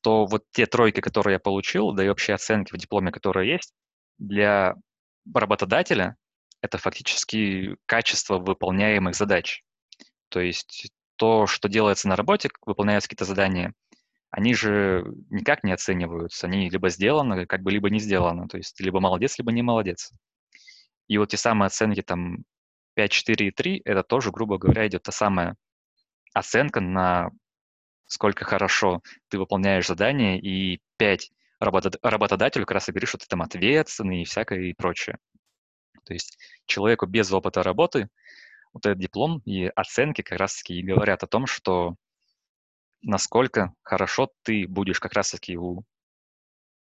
[0.00, 3.72] что вот те тройки, которые я получил, да и вообще оценки в дипломе, которые есть,
[4.18, 4.74] для
[5.34, 6.16] работодателя
[6.60, 9.62] это фактически качество выполняемых задач.
[10.28, 13.74] То есть то, что делается на работе, выполняются какие-то задания,
[14.30, 16.46] они же никак не оцениваются.
[16.46, 18.48] Они либо сделаны, как бы либо не сделаны.
[18.48, 20.10] То есть либо молодец, либо не молодец.
[21.06, 22.44] И вот те самые оценки там
[22.94, 25.56] 5, 4 и 3, это тоже, грубо говоря, идет та самая
[26.34, 27.30] оценка на
[28.08, 33.42] сколько хорошо ты выполняешь задание, и 5 работодателю как раз и говорит, что ты там
[33.42, 35.18] ответственный и всякое и прочее.
[36.04, 38.08] То есть человеку без опыта работы
[38.72, 41.96] вот этот диплом и оценки как раз-таки и говорят о том, что
[43.02, 45.84] насколько хорошо ты будешь как раз-таки у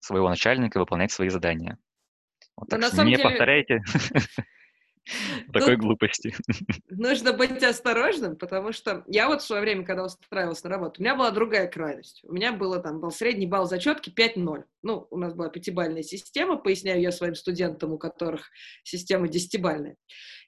[0.01, 1.79] своего начальника выполнять свои задания.
[2.57, 3.25] Вот, так что не деле...
[3.25, 3.83] повторяйте
[5.53, 6.35] такой глупости.
[6.89, 11.03] Нужно быть осторожным, потому что я вот в свое время, когда устраивалась на работу, у
[11.03, 12.21] меня была другая крайность.
[12.25, 14.65] У меня было там, был средний балл зачетки 5-0.
[14.83, 18.51] Ну, у нас была пятибальная система, поясняю я своим студентам, у которых
[18.83, 19.97] система десятибальная.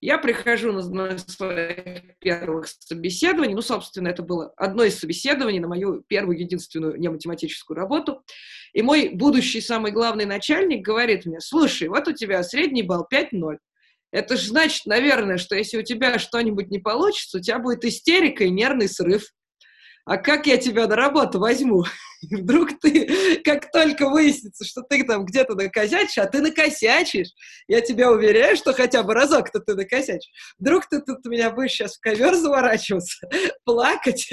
[0.00, 5.68] Я прихожу на, на своих первых собеседований, ну, собственно, это было одно из собеседований на
[5.68, 8.22] мою первую единственную нематематическую работу,
[8.74, 13.56] и мой будущий самый главный начальник говорит мне, слушай, вот у тебя средний балл 5-0,
[14.16, 18.44] это же значит, наверное, что если у тебя что-нибудь не получится, у тебя будет истерика
[18.44, 19.30] и нервный срыв
[20.06, 21.84] а как я тебя на работу возьму?
[22.30, 27.28] И вдруг ты, как только выяснится, что ты там где-то накосячишь, а ты накосячишь,
[27.66, 30.30] я тебя уверяю, что хотя бы разок-то ты накосячишь.
[30.60, 33.28] Вдруг ты тут у меня будешь сейчас в ковер заворачиваться,
[33.64, 34.32] плакать,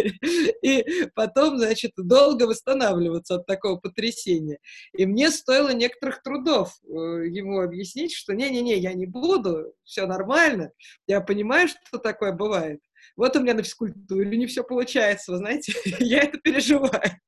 [0.61, 4.59] и потом, значит, долго восстанавливаться от такого потрясения.
[4.95, 10.71] И мне стоило некоторых трудов э, ему объяснить, что не-не-не, я не буду, все нормально,
[11.07, 12.79] я понимаю, что такое бывает.
[13.15, 17.19] Вот у меня на физкультуре не все получается, вы знаете, я это переживаю.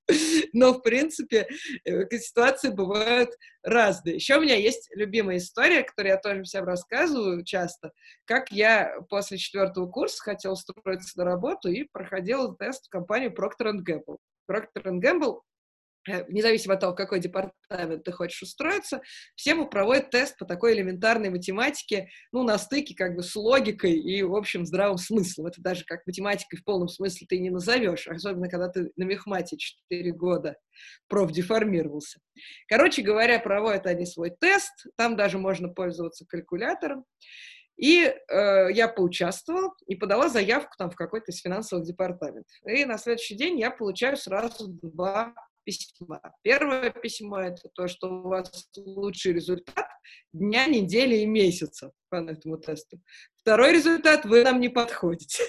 [0.54, 1.48] Но, в принципе,
[1.86, 3.30] э, ситуации бывают
[3.64, 4.16] разные.
[4.16, 7.92] Еще у меня есть любимая история, которую я тоже всем рассказываю часто,
[8.26, 13.74] как я после четвертого курса хотела устроиться на работу и проходила тест в компанию Procter
[13.86, 14.18] Gamble.
[14.50, 15.40] Procter Gamble
[16.28, 19.02] независимо от того, в какой департамент ты хочешь устроиться,
[19.36, 24.24] всем проводят тест по такой элементарной математике, ну, на стыке как бы с логикой и,
[24.24, 25.48] в общем, здравым смыслом.
[25.48, 29.58] Это даже как математикой в полном смысле ты не назовешь, особенно когда ты на мехмате
[29.58, 30.56] 4 года
[31.08, 32.20] профдеформировался.
[32.68, 37.06] Короче говоря, проводят они свой тест, там даже можно пользоваться калькулятором.
[37.78, 42.54] И э, я поучаствовала и подала заявку там в какой-то из финансовых департаментов.
[42.66, 45.36] И на следующий день я получаю сразу два
[45.66, 46.22] письма.
[46.44, 49.88] Первое письмо— это то, что у вас лучший результат
[50.32, 53.02] дня, недели и месяца по этому тесту.
[53.38, 55.44] Второй результат— вы нам не подходите.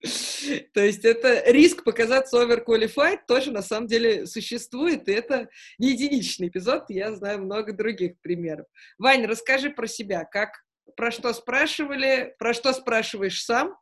[0.74, 6.48] То есть это риск показаться overqualified тоже на самом деле существует, и это не единичный
[6.48, 8.66] эпизод, я знаю много других примеров.
[8.98, 10.50] Вань, расскажи про себя, как,
[10.96, 13.76] про что спрашивали, про что спрашиваешь сам,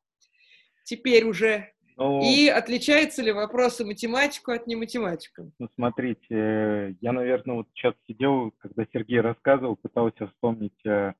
[0.84, 5.50] теперь уже ну, и отличается ли вопросы математику от нематематику?
[5.58, 11.14] Ну, смотрите, я, наверное, вот сейчас сидел, когда Сергей рассказывал, пытался вспомнить, э,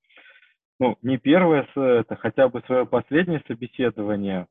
[0.78, 4.46] ну, не первое, это хотя бы свое последнее собеседование.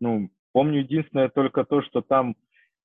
[0.00, 2.36] Ну, помню единственное только то, что там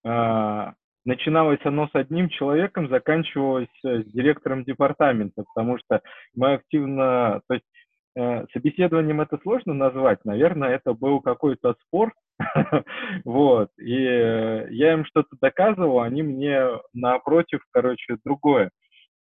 [0.04, 0.72] э,
[1.06, 6.02] начиналось оно с одним человеком, заканчивалось с директором департамента, потому что
[6.36, 7.79] мы активно, то есть э,
[8.16, 12.14] собеседованием это сложно назвать, наверное, это был какой-то спор,
[13.26, 16.62] вот, и э, я им что-то доказывал, они мне
[16.94, 18.72] напротив, короче, другое.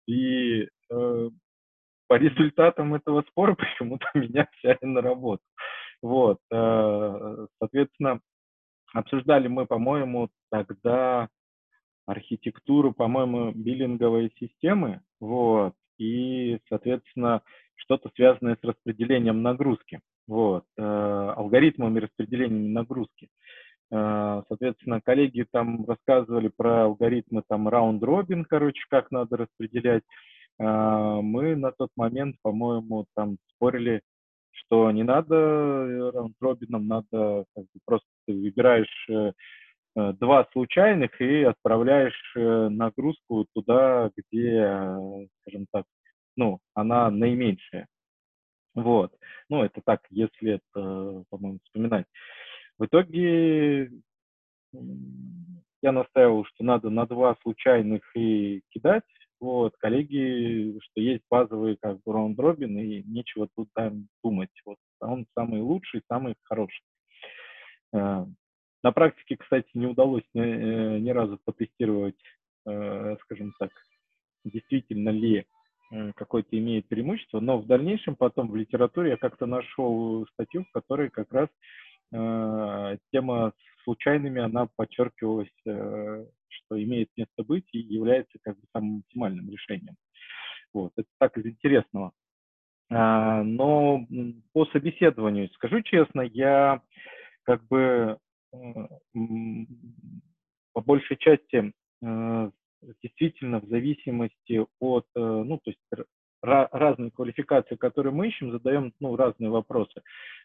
[0.07, 1.29] И э,
[2.07, 5.43] по результатам этого спора почему-то меня взяли на работу.
[6.01, 8.21] Вот, э, соответственно,
[8.93, 11.27] обсуждали мы, по-моему, тогда
[12.05, 17.43] архитектуру, по-моему, биллинговой системы, вот, и, соответственно,
[17.79, 23.29] что-то связанное с распределением нагрузки вот, э, алгоритмами распределения нагрузки.
[23.91, 30.03] Э, соответственно, коллеги там рассказывали про алгоритмы там раунд-робин, короче, как надо распределять.
[30.59, 34.01] Э, мы на тот момент, по-моему, там спорили,
[34.51, 39.09] что не надо раунд-робином, надо как бы, просто ты выбираешь
[39.95, 44.95] два случайных и отправляешь нагрузку туда, где,
[45.41, 45.85] скажем так,
[46.39, 47.87] ну, она наименьшая.
[48.73, 49.13] Вот.
[49.49, 52.05] Ну, это так, если это, по-моему, вспоминать.
[52.77, 53.91] В итоге
[55.81, 59.03] я настаивал, что надо на два случайных и кидать.
[59.41, 64.51] Вот, коллеги, что есть базовый как бы раунд-робин, и нечего тут там думать.
[64.65, 66.83] Вот, он самый лучший, самый хороший.
[67.93, 68.25] Э,
[68.83, 72.19] на практике, кстати, не удалось ни, э, ни разу потестировать,
[72.65, 73.71] э, скажем так,
[74.43, 75.58] действительно ли Э,
[76.15, 81.09] какое-то имеет преимущество, но в дальнейшем потом в литературе я как-то нашел статью, в которой
[81.09, 81.49] как раз
[82.11, 88.63] э, тема с случайными, она подчеркивалась, э, что имеет место быть и является как бы
[88.73, 89.95] самым оптимальным решением.
[90.73, 92.11] Вот, это так из интересного.
[92.91, 94.05] А, но
[94.53, 96.81] по собеседованию, скажу честно, я
[97.43, 98.17] как бы
[98.53, 98.57] э,
[100.73, 102.51] по большей части э,
[103.03, 105.79] действительно в зависимости от, э, ну, то есть
[106.41, 110.01] разные квалификации, которые мы ищем, задаем ну, разные вопросы.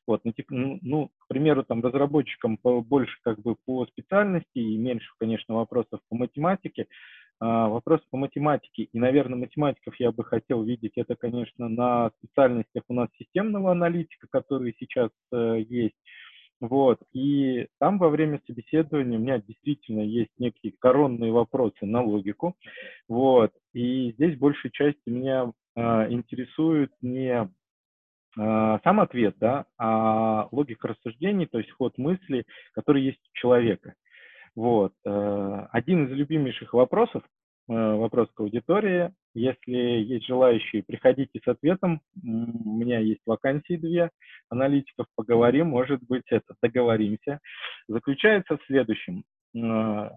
[0.07, 5.55] Вот, ну, ну, к примеру, там разработчикам больше как бы по специальности и меньше, конечно,
[5.55, 6.89] вопросов по математике.
[7.41, 12.85] А, вопрос по математике, и, наверное, математиков я бы хотел видеть, это, конечно, на специальностях
[12.89, 15.97] у нас системного аналитика, которые сейчас э, есть.
[16.69, 16.99] Вот.
[17.13, 22.57] И там во время собеседования у меня действительно есть некие коронные вопросы на логику.
[23.07, 23.53] Вот.
[23.75, 27.49] И здесь большей частью меня э, интересует не э,
[28.37, 33.95] сам ответ, да, а логика рассуждений, то есть ход мысли, который есть у человека.
[34.57, 34.95] Вот.
[35.05, 37.23] Э, один из любимейших вопросов,
[37.67, 39.13] вопрос к аудитории.
[39.35, 42.01] Если есть желающие, приходите с ответом.
[42.23, 44.11] У меня есть вакансии две
[44.49, 47.41] аналитиков, поговорим, может быть, это договоримся.
[47.89, 49.25] Заключается в следующем.
[49.57, 50.11] Э,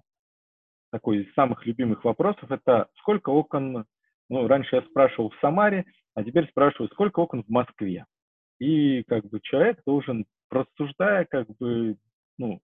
[0.92, 3.86] такой из самых любимых вопросов– это сколько окон,
[4.30, 5.86] ну, раньше я спрашивал в Самаре,
[6.16, 8.06] а теперь спрашиваю, сколько окон в Москве.
[8.60, 11.98] И как бы человек должен, рассуждая, как бы,
[12.38, 12.60] ну,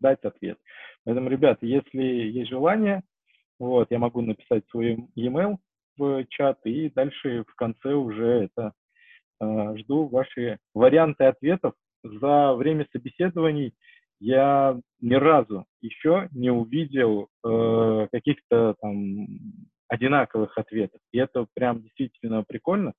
[0.00, 0.58] дать ответ.
[1.04, 3.02] Поэтому, ребята, если есть желание,
[3.62, 5.56] вот, я могу написать свой e-mail
[5.96, 8.72] в чат, и дальше в конце уже это
[9.40, 11.74] э, жду ваши варианты ответов.
[12.02, 13.72] За время собеседований
[14.18, 19.28] я ни разу еще не увидел э, каких-то там
[19.86, 21.00] одинаковых ответов.
[21.12, 22.94] И это прям действительно прикольно.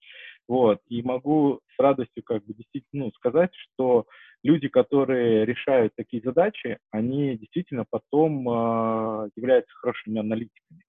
[0.47, 0.81] Вот.
[0.87, 4.05] И могу с радостью как бы действительно ну, сказать, что
[4.43, 10.83] люди, которые решают такие задачи, они действительно потом э, являются хорошими аналитиками.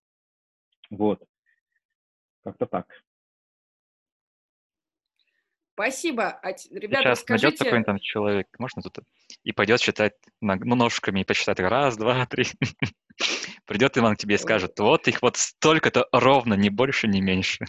[0.91, 1.23] Вот.
[2.43, 2.87] Как-то так.
[5.75, 6.29] Спасибо.
[6.29, 7.47] А, ребята, Сейчас скажите...
[7.47, 9.01] найдет какой-нибудь там человек, можно тут,
[9.43, 12.45] и пойдет считать ну, ножками и посчитать раз, два, три.
[13.67, 17.67] Придет Иван к тебе и скажет, вот их вот столько-то ровно, ни больше, ни меньше.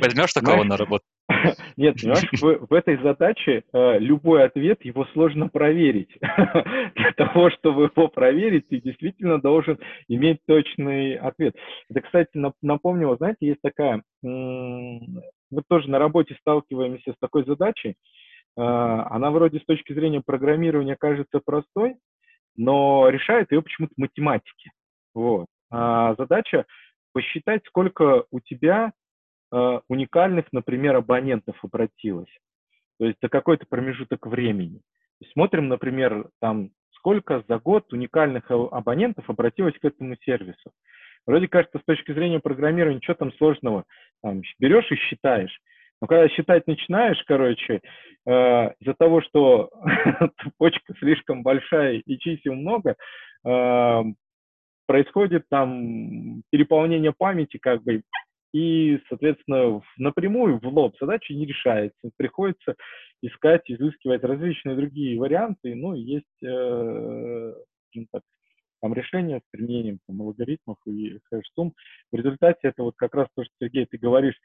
[0.00, 1.04] Возьмешь такого на работу?
[1.76, 6.16] Нет, понимаешь, в, в этой задаче э, любой ответ, его сложно проверить.
[6.94, 9.78] Для того, чтобы его проверить, ты действительно должен
[10.08, 11.56] иметь точный ответ.
[11.90, 12.30] Это, кстати,
[12.62, 17.94] напомню, знаете, есть такая, мы тоже на работе сталкиваемся с такой задачей, э,
[18.56, 21.96] она вроде с точки зрения программирования кажется простой,
[22.56, 24.70] но решает ее почему-то математики.
[25.14, 25.46] Вот.
[25.70, 26.64] А задача
[27.16, 28.92] посчитать, сколько у тебя
[29.50, 32.28] э, уникальных, например, абонентов обратилось.
[32.98, 34.82] То есть за какой-то промежуток времени.
[35.32, 40.72] Смотрим, например, там, сколько за год уникальных абонентов обратилось к этому сервису.
[41.26, 43.84] Вроде кажется, с точки зрения программирования, ничего там сложного.
[44.22, 45.58] Там, берешь и считаешь.
[46.02, 47.80] Но когда считать начинаешь, короче,
[48.26, 48.30] э,
[48.78, 49.70] из-за того, что
[50.58, 52.94] почка слишком большая и чисел много,
[53.46, 54.02] э,
[54.86, 58.02] происходит там переполнение памяти, как бы,
[58.52, 62.10] и, соответственно, напрямую в лоб задача не решается.
[62.16, 62.74] Приходится
[63.22, 65.74] искать, изыскивать различные другие варианты.
[65.74, 67.54] Ну, есть э,
[68.12, 68.22] так,
[68.80, 71.74] там решения с применением там, алгоритмов и хэш-сумм.
[72.12, 74.38] В результате это вот как раз то, что, Сергей, ты говоришь,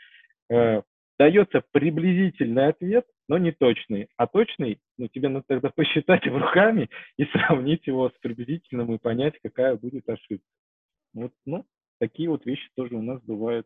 [0.49, 0.81] э,
[1.17, 4.09] дается приблизительный ответ, но не точный.
[4.17, 9.39] А точный, ну, тебе надо тогда посчитать руками и сравнить его с приблизительным и понять,
[9.41, 10.45] какая будет ошибка.
[11.13, 11.65] Вот, ну,
[11.97, 13.65] такие вот вещи тоже у нас бывают.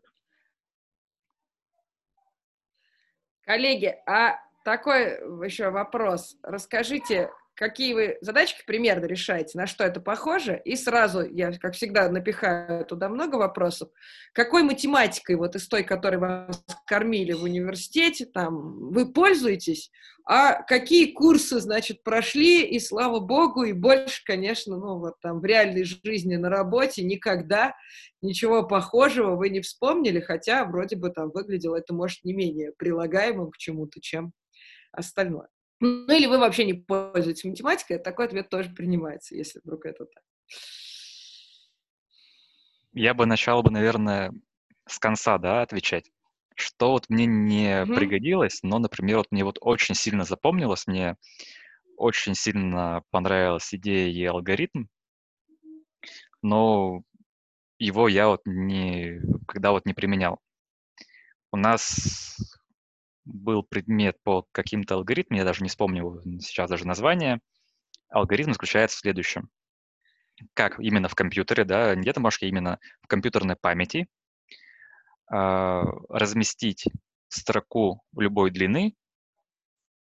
[3.41, 5.13] Коллеги, а такой
[5.47, 6.37] еще вопрос.
[6.43, 12.09] Расскажите, какие вы задачки примерно решаете, на что это похоже, и сразу я, как всегда,
[12.09, 13.89] напихаю туда много вопросов.
[14.33, 19.89] Какой математикой, вот из той, которой вас кормили в университете, там, вы пользуетесь,
[20.25, 25.45] а какие курсы, значит, прошли, и слава богу, и больше, конечно, ну, вот там в
[25.45, 27.73] реальной жизни на работе никогда
[28.21, 33.51] ничего похожего вы не вспомнили, хотя вроде бы там выглядело это, может, не менее прилагаемым
[33.51, 34.33] к чему-то, чем
[34.91, 35.47] остальное.
[35.79, 40.23] Ну или вы вообще не пользуетесь математикой, такой ответ тоже принимается, если вдруг это так.
[42.93, 44.33] Я бы начал бы, наверное,
[44.87, 46.11] с конца, да, отвечать.
[46.55, 47.93] Что вот мне не mm-hmm.
[47.93, 51.17] пригодилось, но, например, вот мне вот очень сильно запомнилось, мне
[51.97, 54.85] очень сильно понравилась идея и алгоритм,
[56.41, 57.01] но
[57.79, 60.39] его я вот не, когда вот не применял.
[61.51, 62.37] У нас
[63.25, 67.41] был предмет по каким-то алгоритмам, я даже не вспомню сейчас даже название.
[68.09, 69.49] Алгоритм заключается в следующем.
[70.53, 74.07] Как именно в компьютере, да, где-то, может, именно в компьютерной памяти
[75.31, 76.85] э, разместить
[77.29, 78.95] строку любой длины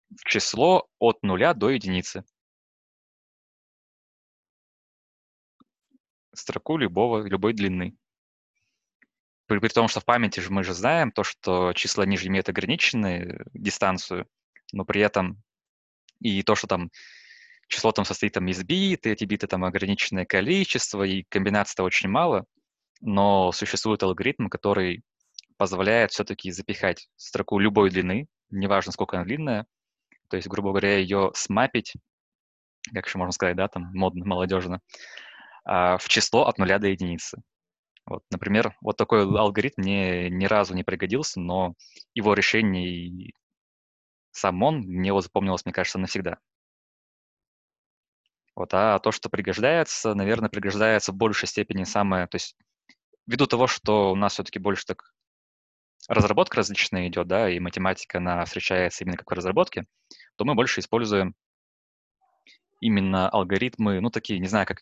[0.10, 2.24] в число от нуля до единицы.
[6.34, 7.96] Строку любого, любой длины.
[9.54, 12.50] При, при том, что в памяти же мы же знаем то, что числа ниже имеют
[12.50, 14.26] ограниченную дистанцию,
[14.72, 15.44] но при этом
[16.20, 16.90] и то, что там
[17.68, 22.10] число там состоит там из бит, и эти биты там ограниченное количество, и комбинаций-то очень
[22.10, 22.46] мало,
[23.00, 25.04] но существует алгоритм, который
[25.58, 29.68] позволяет все-таки запихать строку любой длины, неважно, сколько она длинная,
[30.30, 31.94] то есть, грубо говоря, ее смапить,
[32.92, 34.80] как еще можно сказать, да, там модно, молодежно,
[35.64, 37.44] а, в число от нуля до единицы.
[38.06, 41.76] Вот, например, вот такой алгоритм мне ни разу не пригодился, но
[42.14, 43.32] его решение
[44.32, 46.38] сам он мне его запомнилось, мне кажется, навсегда.
[48.56, 52.56] Вот, а то, что пригождается, наверное, пригождается в большей степени самое, то есть
[53.26, 55.14] ввиду того, что у нас все-таки больше так
[56.08, 59.86] разработка различная идет, да, и математика, она встречается именно как в разработке,
[60.36, 61.36] то мы больше используем
[62.82, 64.82] именно алгоритмы, ну, такие, не знаю, как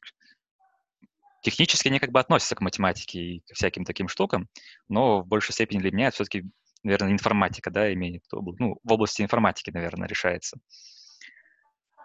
[1.41, 4.47] технически они как бы относятся к математике и к всяким таким штукам,
[4.89, 6.45] но в большей степени для меня это все-таки,
[6.83, 10.57] наверное, информатика, да, имеет, ну, в области информатики, наверное, решается.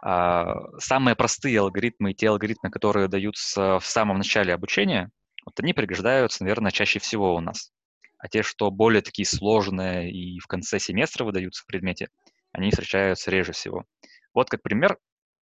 [0.03, 5.11] А, самые простые алгоритмы, те алгоритмы, которые даются в самом начале обучения,
[5.45, 7.71] вот они пригождаются, наверное, чаще всего у нас.
[8.19, 12.09] А те, что более такие сложные и в конце семестра выдаются в предмете,
[12.53, 13.85] они встречаются реже всего.
[14.33, 14.99] Вот как пример,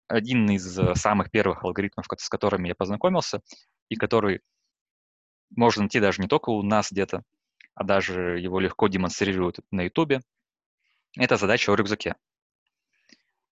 [0.09, 3.41] один из э, самых первых алгоритмов, с которыми я познакомился,
[3.91, 4.41] и который
[5.55, 7.23] можно найти даже не только у нас где-то,
[7.75, 10.23] а даже его легко демонстрируют на YouTube,
[11.17, 12.15] это задача о рюкзаке.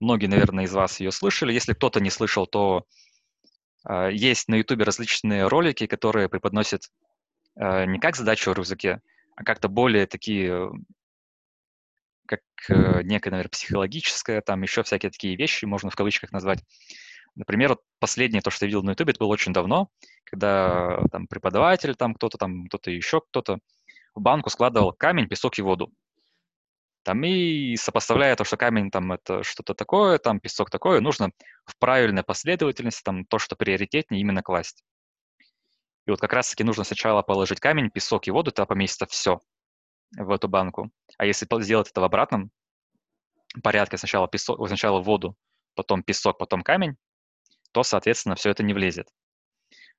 [0.00, 1.52] Многие, наверное, из вас ее слышали.
[1.52, 2.84] Если кто-то не слышал, то
[3.88, 6.82] э, есть на YouTube различные ролики, которые преподносят
[7.56, 9.00] э, не как задачу о рюкзаке,
[9.34, 10.70] а как-то более такие,
[12.26, 16.62] как э, некая, наверное, психологическая, там еще всякие такие вещи можно в кавычках назвать.
[17.38, 19.88] Например, вот последнее, то, что я видел на YouTube, это было очень давно,
[20.24, 23.58] когда там преподаватель, там кто-то, там кто-то еще кто-то
[24.16, 25.92] в банку складывал камень, песок и воду.
[27.04, 31.30] Там и сопоставляя то, что камень там это что-то такое, там песок такое, нужно
[31.64, 34.82] в правильной последовательности там то, что приоритетнее, именно класть.
[36.06, 39.40] И вот как раз-таки нужно сначала положить камень, песок и воду, тогда поместится все
[40.16, 40.90] в эту банку.
[41.18, 42.50] А если сделать это в обратном
[43.62, 45.36] порядке, сначала, песок, сначала воду,
[45.76, 46.96] потом песок, потом камень,
[47.72, 49.08] то, соответственно, все это не влезет.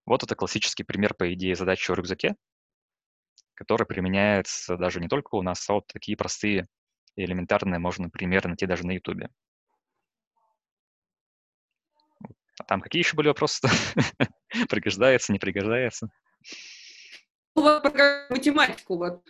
[0.05, 2.35] Вот это классический пример, по идее, задачи о рюкзаке,
[3.53, 6.67] который применяется даже не только у нас, а вот такие простые
[7.15, 9.29] и элементарные можно примеры найти даже на Ютубе.
[12.59, 13.67] А там какие еще были вопросы?
[14.69, 16.09] пригождается, не пригождается?
[17.55, 19.25] Ну, про математику вот.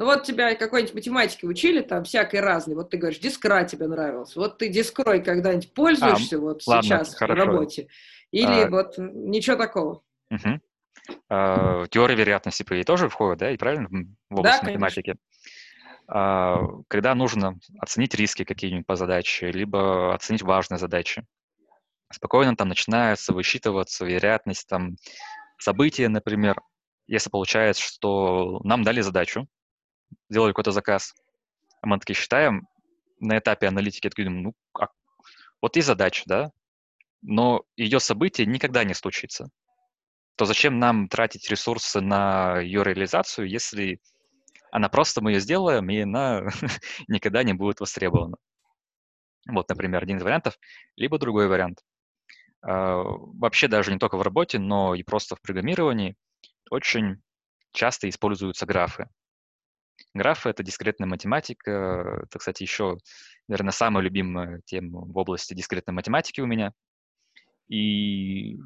[0.00, 2.74] Ну вот тебя какой-нибудь математики учили, там всякой разной.
[2.74, 4.40] Вот ты говоришь, дискра тебе нравился.
[4.40, 7.42] Вот ты дискрой когда-нибудь пользуешься а, вот ладно, сейчас хорошо.
[7.42, 7.88] в работе?
[8.30, 8.70] Или а...
[8.70, 10.02] вот ничего такого?
[10.30, 10.60] Угу.
[11.28, 13.88] А, теория вероятности, тоже входит, да, и правильно,
[14.30, 15.16] в область да, математики?
[16.08, 21.26] А, когда нужно оценить риски какие-нибудь по задаче, либо оценить важные задачи.
[22.10, 24.96] Спокойно там начинается высчитываться вероятность там
[25.58, 26.56] события, например,
[27.06, 29.46] если получается, что нам дали задачу,
[30.28, 31.14] сделали какой-то заказ,
[31.82, 32.66] а мы такие считаем,
[33.20, 34.88] на этапе аналитики такие думаем, ну, а,
[35.60, 36.52] вот и задача, да,
[37.22, 39.50] но ее событие никогда не случится,
[40.36, 44.00] то зачем нам тратить ресурсы на ее реализацию, если
[44.72, 46.44] она просто мы ее сделаем, и она
[47.08, 48.36] никогда не будет востребована.
[49.48, 50.58] Вот, например, один из вариантов,
[50.96, 51.80] либо другой вариант.
[52.62, 56.16] А, вообще даже не только в работе, но и просто в программировании
[56.70, 57.22] очень
[57.72, 59.08] часто используются графы.
[60.14, 62.22] Графы— это дискретная математика.
[62.24, 62.98] Это, кстати, еще,
[63.48, 66.72] наверное, самая любимая тема в области дискретной математики у меня.
[67.68, 68.58] И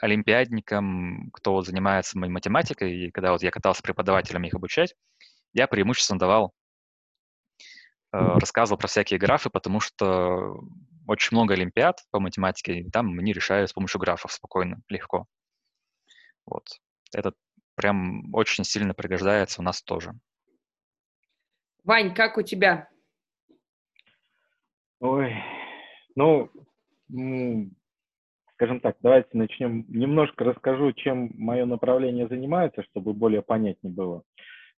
[0.00, 4.94] олимпиадникам, кто занимается моей математикой, и когда вот я катался с преподавателями их обучать,
[5.52, 6.52] я преимущественно давал,
[8.12, 10.60] э, рассказывал про всякие графы, потому что
[11.08, 15.26] очень много олимпиад по математике, и там они решают с помощью графов спокойно, легко.
[16.46, 16.64] Вот.
[17.12, 17.32] Это
[17.74, 20.12] прям очень сильно пригождается у нас тоже.
[21.84, 22.88] Вань, как у тебя?
[25.00, 25.34] Ой,
[26.14, 26.48] ну,
[28.54, 29.84] скажем так, давайте начнем.
[29.88, 34.22] Немножко расскажу, чем мое направление занимается, чтобы более понятнее было.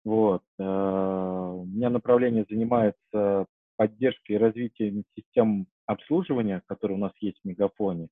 [0.06, 0.44] Вот.
[0.60, 7.48] Э, у меня направление занимается поддержкой и развитием систем обслуживания, которые у нас есть в
[7.48, 8.08] Мегафоне.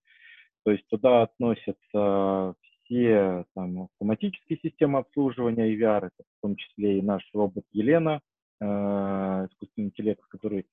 [0.63, 7.01] То есть туда относятся все там, автоматические системы обслуживания IVR, это в том числе и
[7.01, 8.21] наш робот Елена,
[8.61, 10.65] искусственный интеллект, который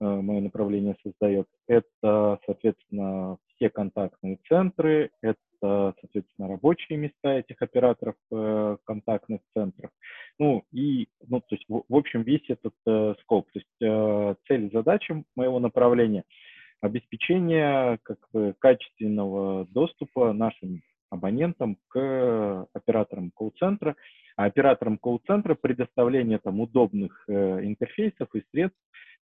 [0.00, 1.46] мое направление создает.
[1.68, 9.90] Это, соответственно, все контактные центры, это, соответственно, рабочие места этих операторов э, контактных центров.
[10.38, 13.50] Ну и, ну, то есть, в, в общем, весь этот э, скоп.
[13.52, 16.24] То есть э, цель и задача моего направления–
[16.80, 23.96] обеспечение как бы, качественного доступа нашим абонентам к операторам колл-центра,
[24.36, 28.78] а операторам колл-центра предоставление там удобных э, интерфейсов и средств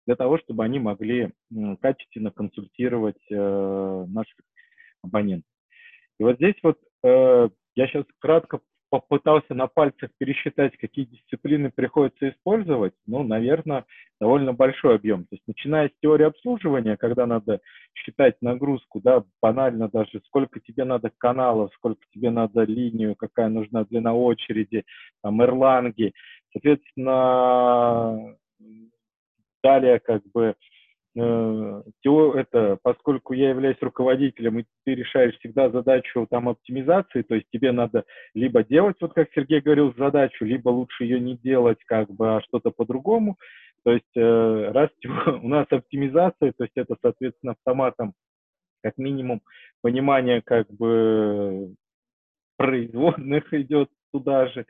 [0.07, 1.33] для того, чтобы они могли
[1.81, 4.37] качественно консультировать э, наших
[5.03, 5.51] абонентов.
[6.19, 8.61] И вот здесь вот э, я сейчас кратко
[8.91, 13.85] попытался на пальцах пересчитать, какие дисциплины приходится использовать, ну, наверное,
[14.21, 15.25] довольно большой объем.
[15.25, 17.61] То есть начиная с теории обслуживания, когда надо
[17.95, 23.85] считать нагрузку, да, банально даже, сколько тебе надо каналов, сколько тебе надо линию, какая нужна
[23.85, 24.85] длина очереди,
[25.23, 26.13] там, эрланги.
[26.53, 28.37] Соответственно,
[29.63, 30.55] далее как бы
[31.15, 37.73] это, поскольку я являюсь руководителем, и ты решаешь всегда задачу там оптимизации, то есть тебе
[37.73, 38.05] надо
[38.35, 42.43] либо делать, вот как Сергей говорил, задачу, либо лучше ее не делать, как бы, а
[42.43, 43.37] что-то по-другому.
[43.85, 44.91] То есть э, раз
[45.43, 48.15] у нас оптимизация, то есть это, соответственно, автоматом
[48.83, 49.43] как минимум
[49.83, 51.75] понимание как бы
[52.57, 54.67] производных идет туда же.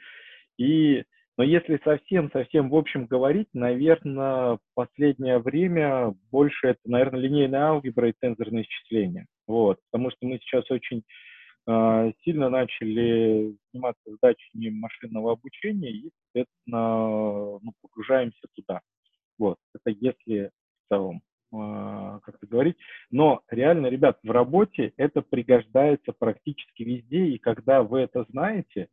[0.59, 1.05] И
[1.39, 8.09] но если совсем-совсем в общем говорить, наверное, в последнее время больше это, наверное, линейная алгебра
[8.09, 9.27] и тензорные исчисления.
[9.47, 11.05] Вот, потому что мы сейчас очень
[11.69, 18.81] э, сильно начали заниматься задачами машинного обучения и, соответственно, ну, погружаемся туда.
[19.39, 20.51] Вот, это если
[20.87, 21.23] в целом
[21.53, 22.77] э, как-то говорить.
[23.13, 28.89] Но реально, ребят, в работе это пригождается практически везде, и когда вы это знаете,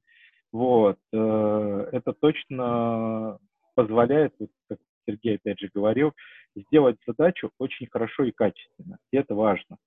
[0.56, 0.98] вот.
[1.12, 1.18] Э,
[1.96, 3.40] это точно
[3.76, 4.34] позволяет,
[4.68, 6.14] как Сергей опять же говорил,
[6.56, 8.98] сделать задачу очень хорошо и качественно.
[9.12, 9.78] И это важно.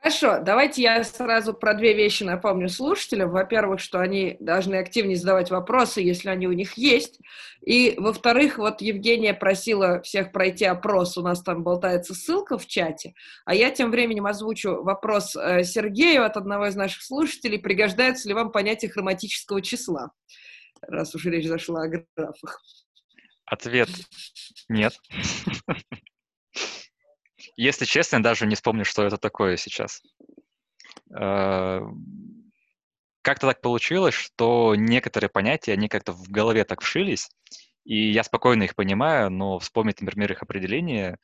[0.00, 3.30] Хорошо, давайте я сразу про две вещи напомню слушателям.
[3.30, 7.18] Во-первых, что они должны активнее задавать вопросы, если они у них есть.
[7.62, 13.14] И, во-вторых, вот Евгения просила всех пройти опрос, у нас там болтается ссылка в чате,
[13.44, 18.34] а я тем временем озвучу вопрос э, Сергею от одного из наших слушателей, пригождается ли
[18.34, 20.12] вам понятие хроматического числа,
[20.82, 22.62] раз уж речь зашла о графах.
[23.44, 23.88] Ответ–
[24.68, 24.94] нет.
[27.58, 30.00] Если честно, даже не вспомню, что это такое сейчас.
[31.10, 31.80] Э,
[33.22, 37.28] как-то так получилось, что некоторые понятия, они как-то в голове так вшились,
[37.84, 41.18] и я спокойно их понимаю, но вспомнить, например, их определение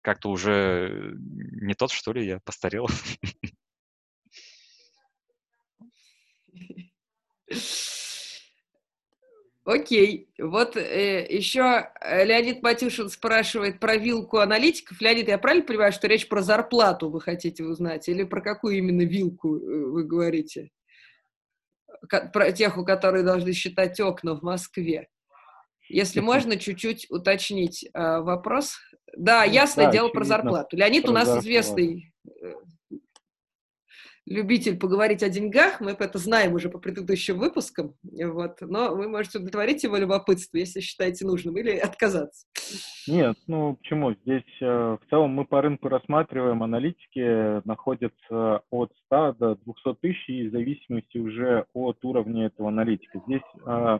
[0.00, 2.88] как-то уже не тот, что ли, я постарел.
[9.66, 10.28] Окей.
[10.38, 15.00] Вот э, еще э, Леонид Матюшин спрашивает про вилку аналитиков.
[15.00, 18.08] Леонид, я правильно понимаю, что речь про зарплату вы хотите узнать?
[18.08, 20.70] Или про какую именно вилку э, вы говорите?
[22.32, 25.08] Про тех, у которых должны считать окна в Москве.
[25.88, 28.76] Если можно, чуть-чуть уточнить э, вопрос.
[29.16, 30.76] Да, ну ясное да, дело про зарплату.
[30.76, 31.44] Леонид про у нас зарплату.
[31.44, 32.52] известный э,
[34.26, 39.38] любитель поговорить о деньгах, мы это знаем уже по предыдущим выпускам, вот, но вы можете
[39.38, 42.46] удовлетворить его любопытство, если считаете нужным, или отказаться.
[43.06, 44.14] Нет, ну почему?
[44.14, 44.66] Здесь э,
[45.00, 50.52] в целом мы по рынку рассматриваем, аналитики находятся от 100 до 200 тысяч, и в
[50.52, 53.22] зависимости уже от уровня этого аналитика.
[53.26, 53.98] Здесь, э,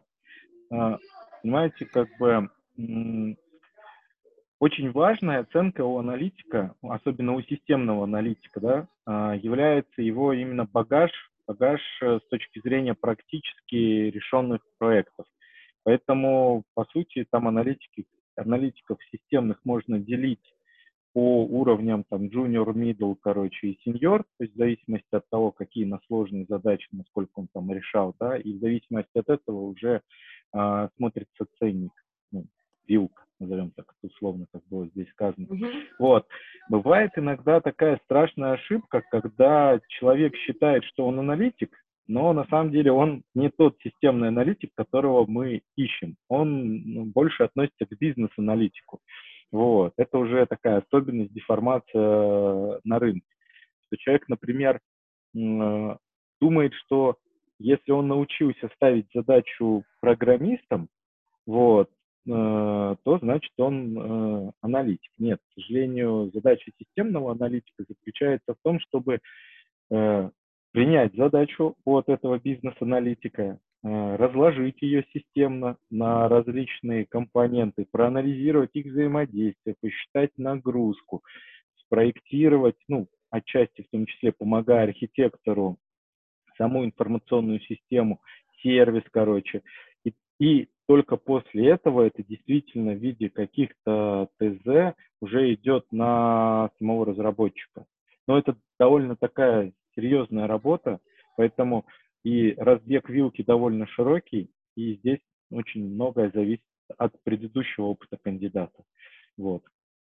[0.72, 0.96] э,
[1.42, 2.48] понимаете, как бы
[4.58, 11.10] очень важная оценка у аналитика, особенно у системного аналитика, да, а, является его именно багаж,
[11.46, 13.76] багаж э, с точки зрения практически
[14.10, 15.26] решенных проектов.
[15.84, 20.42] Поэтому, по сути, там аналитики, аналитиков системных можно делить
[21.12, 25.84] по уровням там junior, middle, короче, и senior, то есть в зависимости от того, какие
[25.84, 30.02] на сложные задачи, насколько он там решал, да, и в зависимости от этого уже
[30.52, 31.92] а, смотрится ценник,
[32.32, 32.44] ну,
[32.88, 35.46] вилка назовем так условно, как было здесь сказано.
[35.48, 35.66] Угу.
[35.98, 36.26] Вот.
[36.68, 41.76] Бывает иногда такая страшная ошибка, когда человек считает, что он аналитик,
[42.06, 46.16] но на самом деле он не тот системный аналитик, которого мы ищем.
[46.28, 49.00] Он ну, больше относится к бизнес-аналитику.
[49.50, 49.92] Вот.
[49.96, 53.26] Это уже такая особенность, деформация на рынке.
[53.86, 54.80] Что человек, например,
[55.34, 57.16] думает, что
[57.58, 60.88] если он научился ставить задачу программистам,
[61.46, 61.95] вот, Э,
[62.26, 65.12] то значит он э, аналитик.
[65.18, 69.20] Нет, к сожалению, задача системного аналитика заключается в том, чтобы
[69.90, 70.30] э,
[70.72, 73.42] принять задачу от этого бизнес-аналитика,
[73.84, 81.22] э, разложить ее системно на различные компоненты, проанализировать их взаимодействие, посчитать нагрузку,
[81.80, 85.78] спроектировать, ну, отчасти в том числе помогая архитектору
[86.58, 88.20] саму информационную систему,
[88.62, 89.62] сервис, короче.
[90.04, 97.06] И, и только после этого это действительно в виде каких-то ТЗ уже идет на самого
[97.06, 97.86] разработчика.
[98.26, 101.00] Но это довольно такая серьезная работа,
[101.36, 101.86] поэтому
[102.22, 105.20] и разбег вилки довольно широкий, и здесь
[105.50, 106.64] очень многое зависит
[106.98, 108.84] от предыдущего опыта кандидата.
[109.36, 109.62] Вот.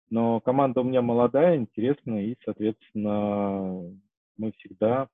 [0.09, 3.83] Но команда у меня молодая, интересная, и, соответственно,
[4.37, 5.09] мы всегда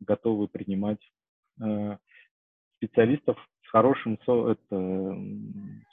[0.00, 1.00] готовы принимать
[1.62, 1.98] э,
[2.76, 3.36] специалистов
[3.70, 5.16] хорошим это,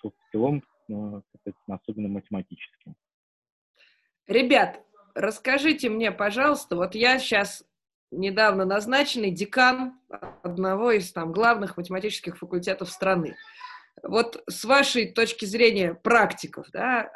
[0.01, 1.21] софт-скиллом, э,
[1.67, 2.95] особенно математическим.
[4.27, 4.81] Ребят,
[5.15, 7.65] расскажите мне, пожалуйста, вот я сейчас
[8.11, 9.99] недавно назначенный декан
[10.43, 13.35] одного из там главных математических факультетов страны.
[14.03, 17.11] Вот с вашей точки зрения практиков, да,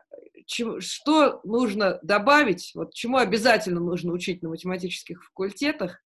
[0.48, 6.04] что нужно добавить, вот чему обязательно нужно учить на математических факультетах,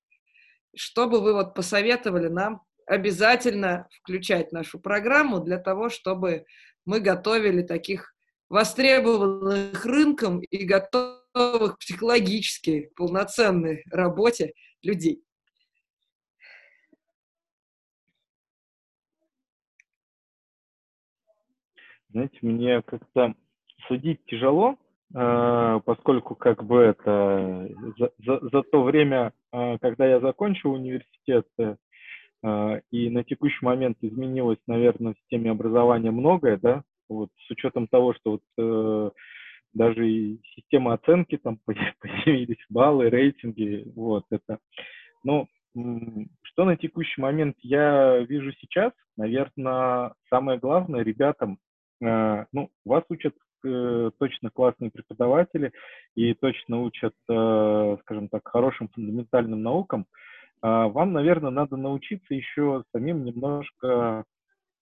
[0.74, 6.46] чтобы вы вот посоветовали нам обязательно включать нашу программу для того, чтобы
[6.84, 8.14] мы готовили таких
[8.48, 15.22] востребованных рынком и готовых психологически полноценной работе людей.
[22.10, 23.34] Знаете, мне как-то
[23.88, 24.78] судить тяжело,
[25.14, 27.68] э, поскольку как бы это
[27.98, 31.76] за, за, за то время, э, когда я закончил университет, э,
[32.90, 38.14] и на текущий момент изменилось, наверное, в системе образования многое, да, вот с учетом того,
[38.14, 39.12] что вот
[39.72, 44.58] даже и система оценки там появились баллы, рейтинги, вот это.
[45.24, 45.48] Но
[46.42, 51.58] что на текущий момент я вижу сейчас, наверное, самое главное ребятам,
[52.00, 53.34] ну, вас учат
[53.66, 55.72] Э, точно классные преподаватели
[56.14, 60.06] и точно учат, э, скажем так, хорошим фундаментальным наукам, а
[60.62, 64.24] вам, наверное, надо научиться еще самим немножко,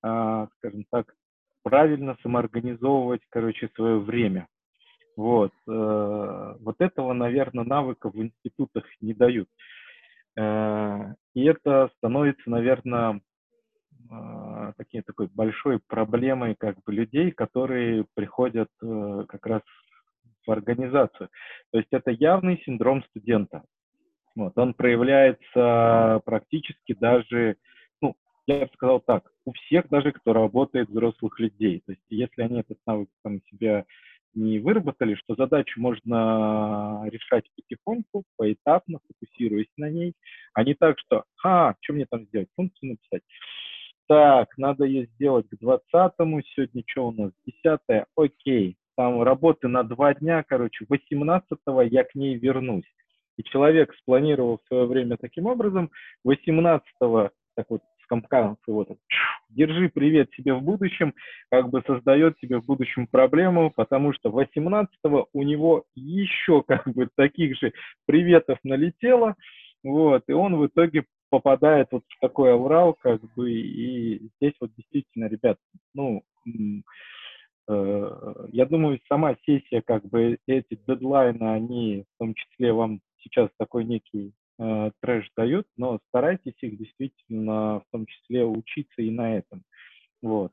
[0.02, 1.14] а, скажем так,
[1.62, 4.46] правильно самоорганизовывать, короче, свое время.
[5.16, 5.52] Вот.
[5.68, 9.48] Э, вот этого, наверное, навыка в институтах не дают.
[10.36, 13.20] И это становится, наверное,
[14.10, 19.62] а, такие, такой большой проблемой как бы людей, которые приходят э, как раз
[20.46, 21.30] в организацию.
[21.72, 23.64] То есть это явный синдром студента.
[24.37, 27.57] Вот, он проявляется практически даже,
[28.01, 28.16] ну,
[28.47, 31.82] я бы сказал так, у всех даже, кто работает взрослых людей.
[31.87, 33.85] То есть если они этот навык там себя
[34.35, 40.14] не выработали, что задачу можно решать потихоньку, поэтапно, фокусируясь на ней,
[40.53, 43.22] а не так, что, а, что мне там сделать, функцию написать.
[44.07, 46.43] Так, надо ее сделать к 20-му.
[46.43, 47.32] Сегодня что у нас?
[47.47, 48.76] 10 Окей.
[48.97, 52.85] Там работы на два дня, короче, 18-го я к ней вернусь.
[53.37, 55.91] И человек спланировал свое время таким образом,
[56.26, 58.89] 18-го, так вот, с компканом вот,
[59.49, 61.14] держи привет себе в будущем,
[61.51, 67.09] как бы создает себе в будущем проблему, потому что 18-го у него еще как бы
[67.16, 67.72] таких же
[68.07, 69.35] приветов налетело,
[69.82, 74.70] вот, и он в итоге попадает вот в такой аврал, как бы, и здесь вот
[74.76, 75.59] действительно, ребят,
[75.95, 76.22] ну,
[77.68, 78.11] э,
[78.53, 83.84] я думаю, сама сессия, как бы, эти дедлайны, они в том числе вам сейчас такой
[83.84, 89.62] некий э, трэш дают, но старайтесь их действительно в том числе учиться и на этом.
[90.22, 90.52] Вот.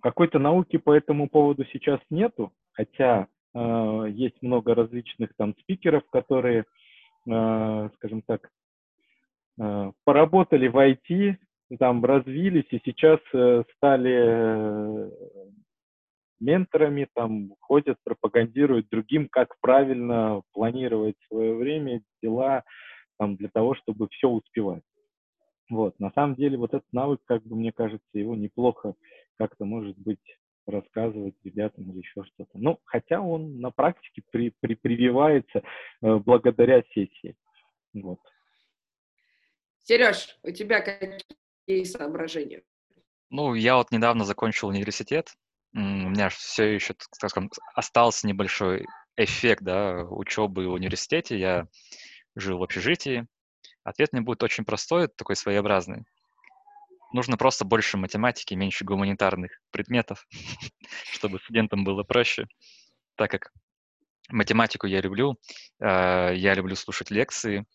[0.00, 6.66] Какой-то науки по этому поводу сейчас нету, хотя э, есть много различных там спикеров, которые,
[7.26, 8.50] э, скажем так,
[9.58, 11.36] Э, поработали в IT,
[11.78, 15.10] там развились и сейчас э, стали э,
[16.42, 22.64] менторами, там ходят, пропагандируют другим, как правильно планировать свое время, дела,
[23.18, 24.82] там, для того, чтобы все успевать.
[25.70, 28.94] Вот, на самом деле, вот этот навык, как бы мне кажется, его неплохо
[29.38, 30.20] как-то, может быть,
[30.66, 32.50] рассказывать ребятам или еще что-то.
[32.54, 37.36] Ну, хотя он на практике при, при, прививается э, благодаря сессии.
[37.94, 38.18] Вот.
[39.82, 42.62] Сереж, у тебя какие соображения?
[43.30, 45.34] Ну, я вот недавно закончил университет.
[45.74, 51.38] У меня все еще, так скажем, остался небольшой эффект да, учебы в университете.
[51.38, 51.66] Я
[52.34, 53.26] жил в общежитии.
[53.84, 56.04] Ответ мне будет очень простой, такой своеобразный.
[57.12, 60.26] Нужно просто больше математики, меньше гуманитарных предметов,
[61.12, 62.46] чтобы студентам было проще,
[63.16, 63.52] так как
[64.30, 65.36] математику я люблю,
[65.80, 67.66] э, я люблю слушать лекции,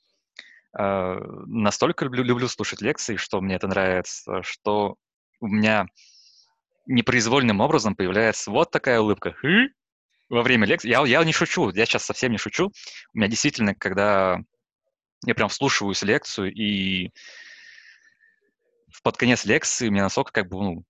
[0.78, 4.96] э, настолько люблю, люблю слушать лекции, что мне это нравится, что
[5.40, 5.86] у меня
[6.88, 9.36] непроизвольным образом появляется вот такая улыбка
[10.30, 10.90] во время лекции.
[10.90, 12.72] Я, я не шучу, я сейчас совсем не шучу.
[13.14, 14.40] У меня действительно, когда
[15.26, 17.12] я прям вслушиваюсь лекцию, и
[19.04, 20.84] под конец лекции мне настолько как бы, ну,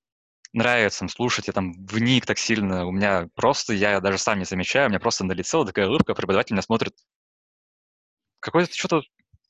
[0.53, 4.87] нравится слушать, я там вник так сильно, у меня просто, я даже сам не замечаю,
[4.87, 6.95] у меня просто на лице вот такая улыбка, преподаватель меня смотрит,
[8.39, 9.01] какой-то что-то,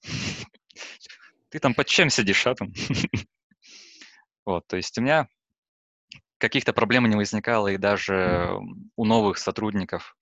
[1.49, 2.73] ты там под чем сидишь, а там?
[4.45, 5.27] Вот, то есть у меня
[6.37, 8.59] каких-то проблем не возникало, и даже
[8.95, 10.15] у новых сотрудников,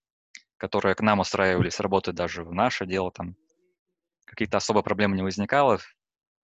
[0.58, 3.36] которые к нам устраивались работать даже в наше дело, там
[4.26, 5.80] каких-то особо проблем не возникало.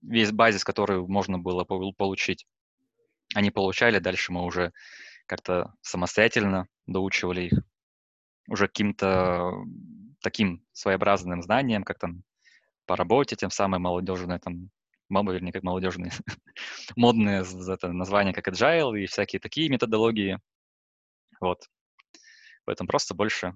[0.01, 2.47] Весь базис, который можно было получить,
[3.35, 4.73] они получали, дальше мы уже
[5.27, 7.53] как-то самостоятельно доучивали их
[8.47, 9.51] уже каким-то
[10.21, 12.23] таким своеобразным знанием, как там
[12.85, 14.69] по работе, тем самым молодежные там
[15.11, 16.11] мамы, вернее, как молодежные,
[16.95, 20.39] модные это названия, как agile и всякие такие методологии.
[21.39, 21.67] Вот.
[22.65, 23.55] Поэтому просто больше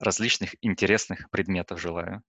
[0.00, 2.22] различных интересных предметов желаю.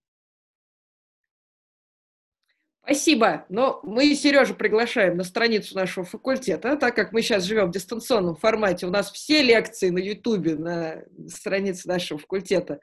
[2.82, 3.46] Спасибо.
[3.48, 8.34] Но мы Сережу приглашаем на страницу нашего факультета, так как мы сейчас живем в дистанционном
[8.34, 8.86] формате.
[8.86, 12.80] У нас все лекции на Ютубе, на странице нашего факультета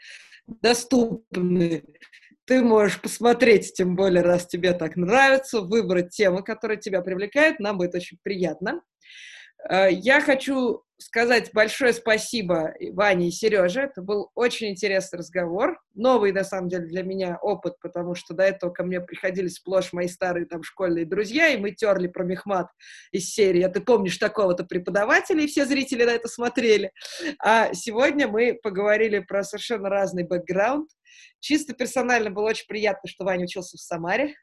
[0.47, 1.83] доступны.
[2.47, 7.59] Ты можешь посмотреть, тем более, раз тебе так нравится, выбрать тему, которая тебя привлекает.
[7.59, 8.81] Нам будет очень приятно.
[9.69, 13.81] Э, я хочу сказать большое спасибо Ване и Сереже.
[13.81, 15.77] Это был очень интересный разговор.
[15.93, 19.91] Новый, на самом деле, для меня опыт, потому что до этого ко мне приходили сплошь
[19.91, 22.67] мои старые там школьные друзья, и мы терли про мехмат
[23.11, 26.91] из серии «А ты помнишь такого-то преподавателя?» И все зрители на это смотрели.
[27.39, 30.89] А сегодня мы поговорили про совершенно разный бэкграунд.
[31.39, 34.35] Чисто персонально было очень приятно, что Ваня учился в Самаре.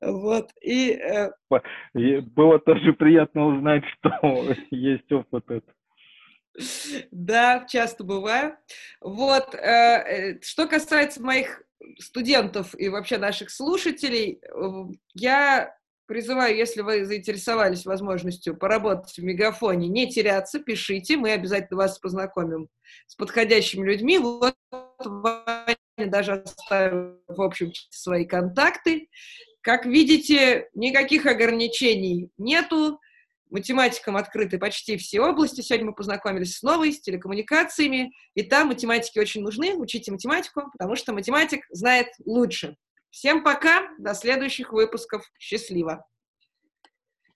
[0.00, 0.92] Вот, и...
[0.92, 1.30] Э...
[1.94, 5.74] Было тоже приятно узнать, что есть опыт этот.
[7.10, 8.56] Да, часто бываю.
[9.00, 11.62] Вот, э, э, что касается моих
[11.98, 19.88] студентов и вообще наших слушателей, э, я призываю, если вы заинтересовались возможностью поработать в Мегафоне,
[19.88, 22.68] не теряться, пишите, мы обязательно вас познакомим
[23.06, 24.18] с подходящими людьми.
[24.18, 24.56] Вот
[26.04, 29.08] даже оставил в общем свои контакты.
[29.62, 33.00] Как видите, никаких ограничений нету.
[33.48, 35.60] Математикам открыты почти все области.
[35.60, 38.12] Сегодня мы познакомились с новой, с телекоммуникациями.
[38.34, 39.74] И там математики очень нужны.
[39.74, 42.76] Учите математику, потому что математик знает лучше.
[43.10, 45.24] Всем пока, до следующих выпусков.
[45.38, 46.04] Счастливо!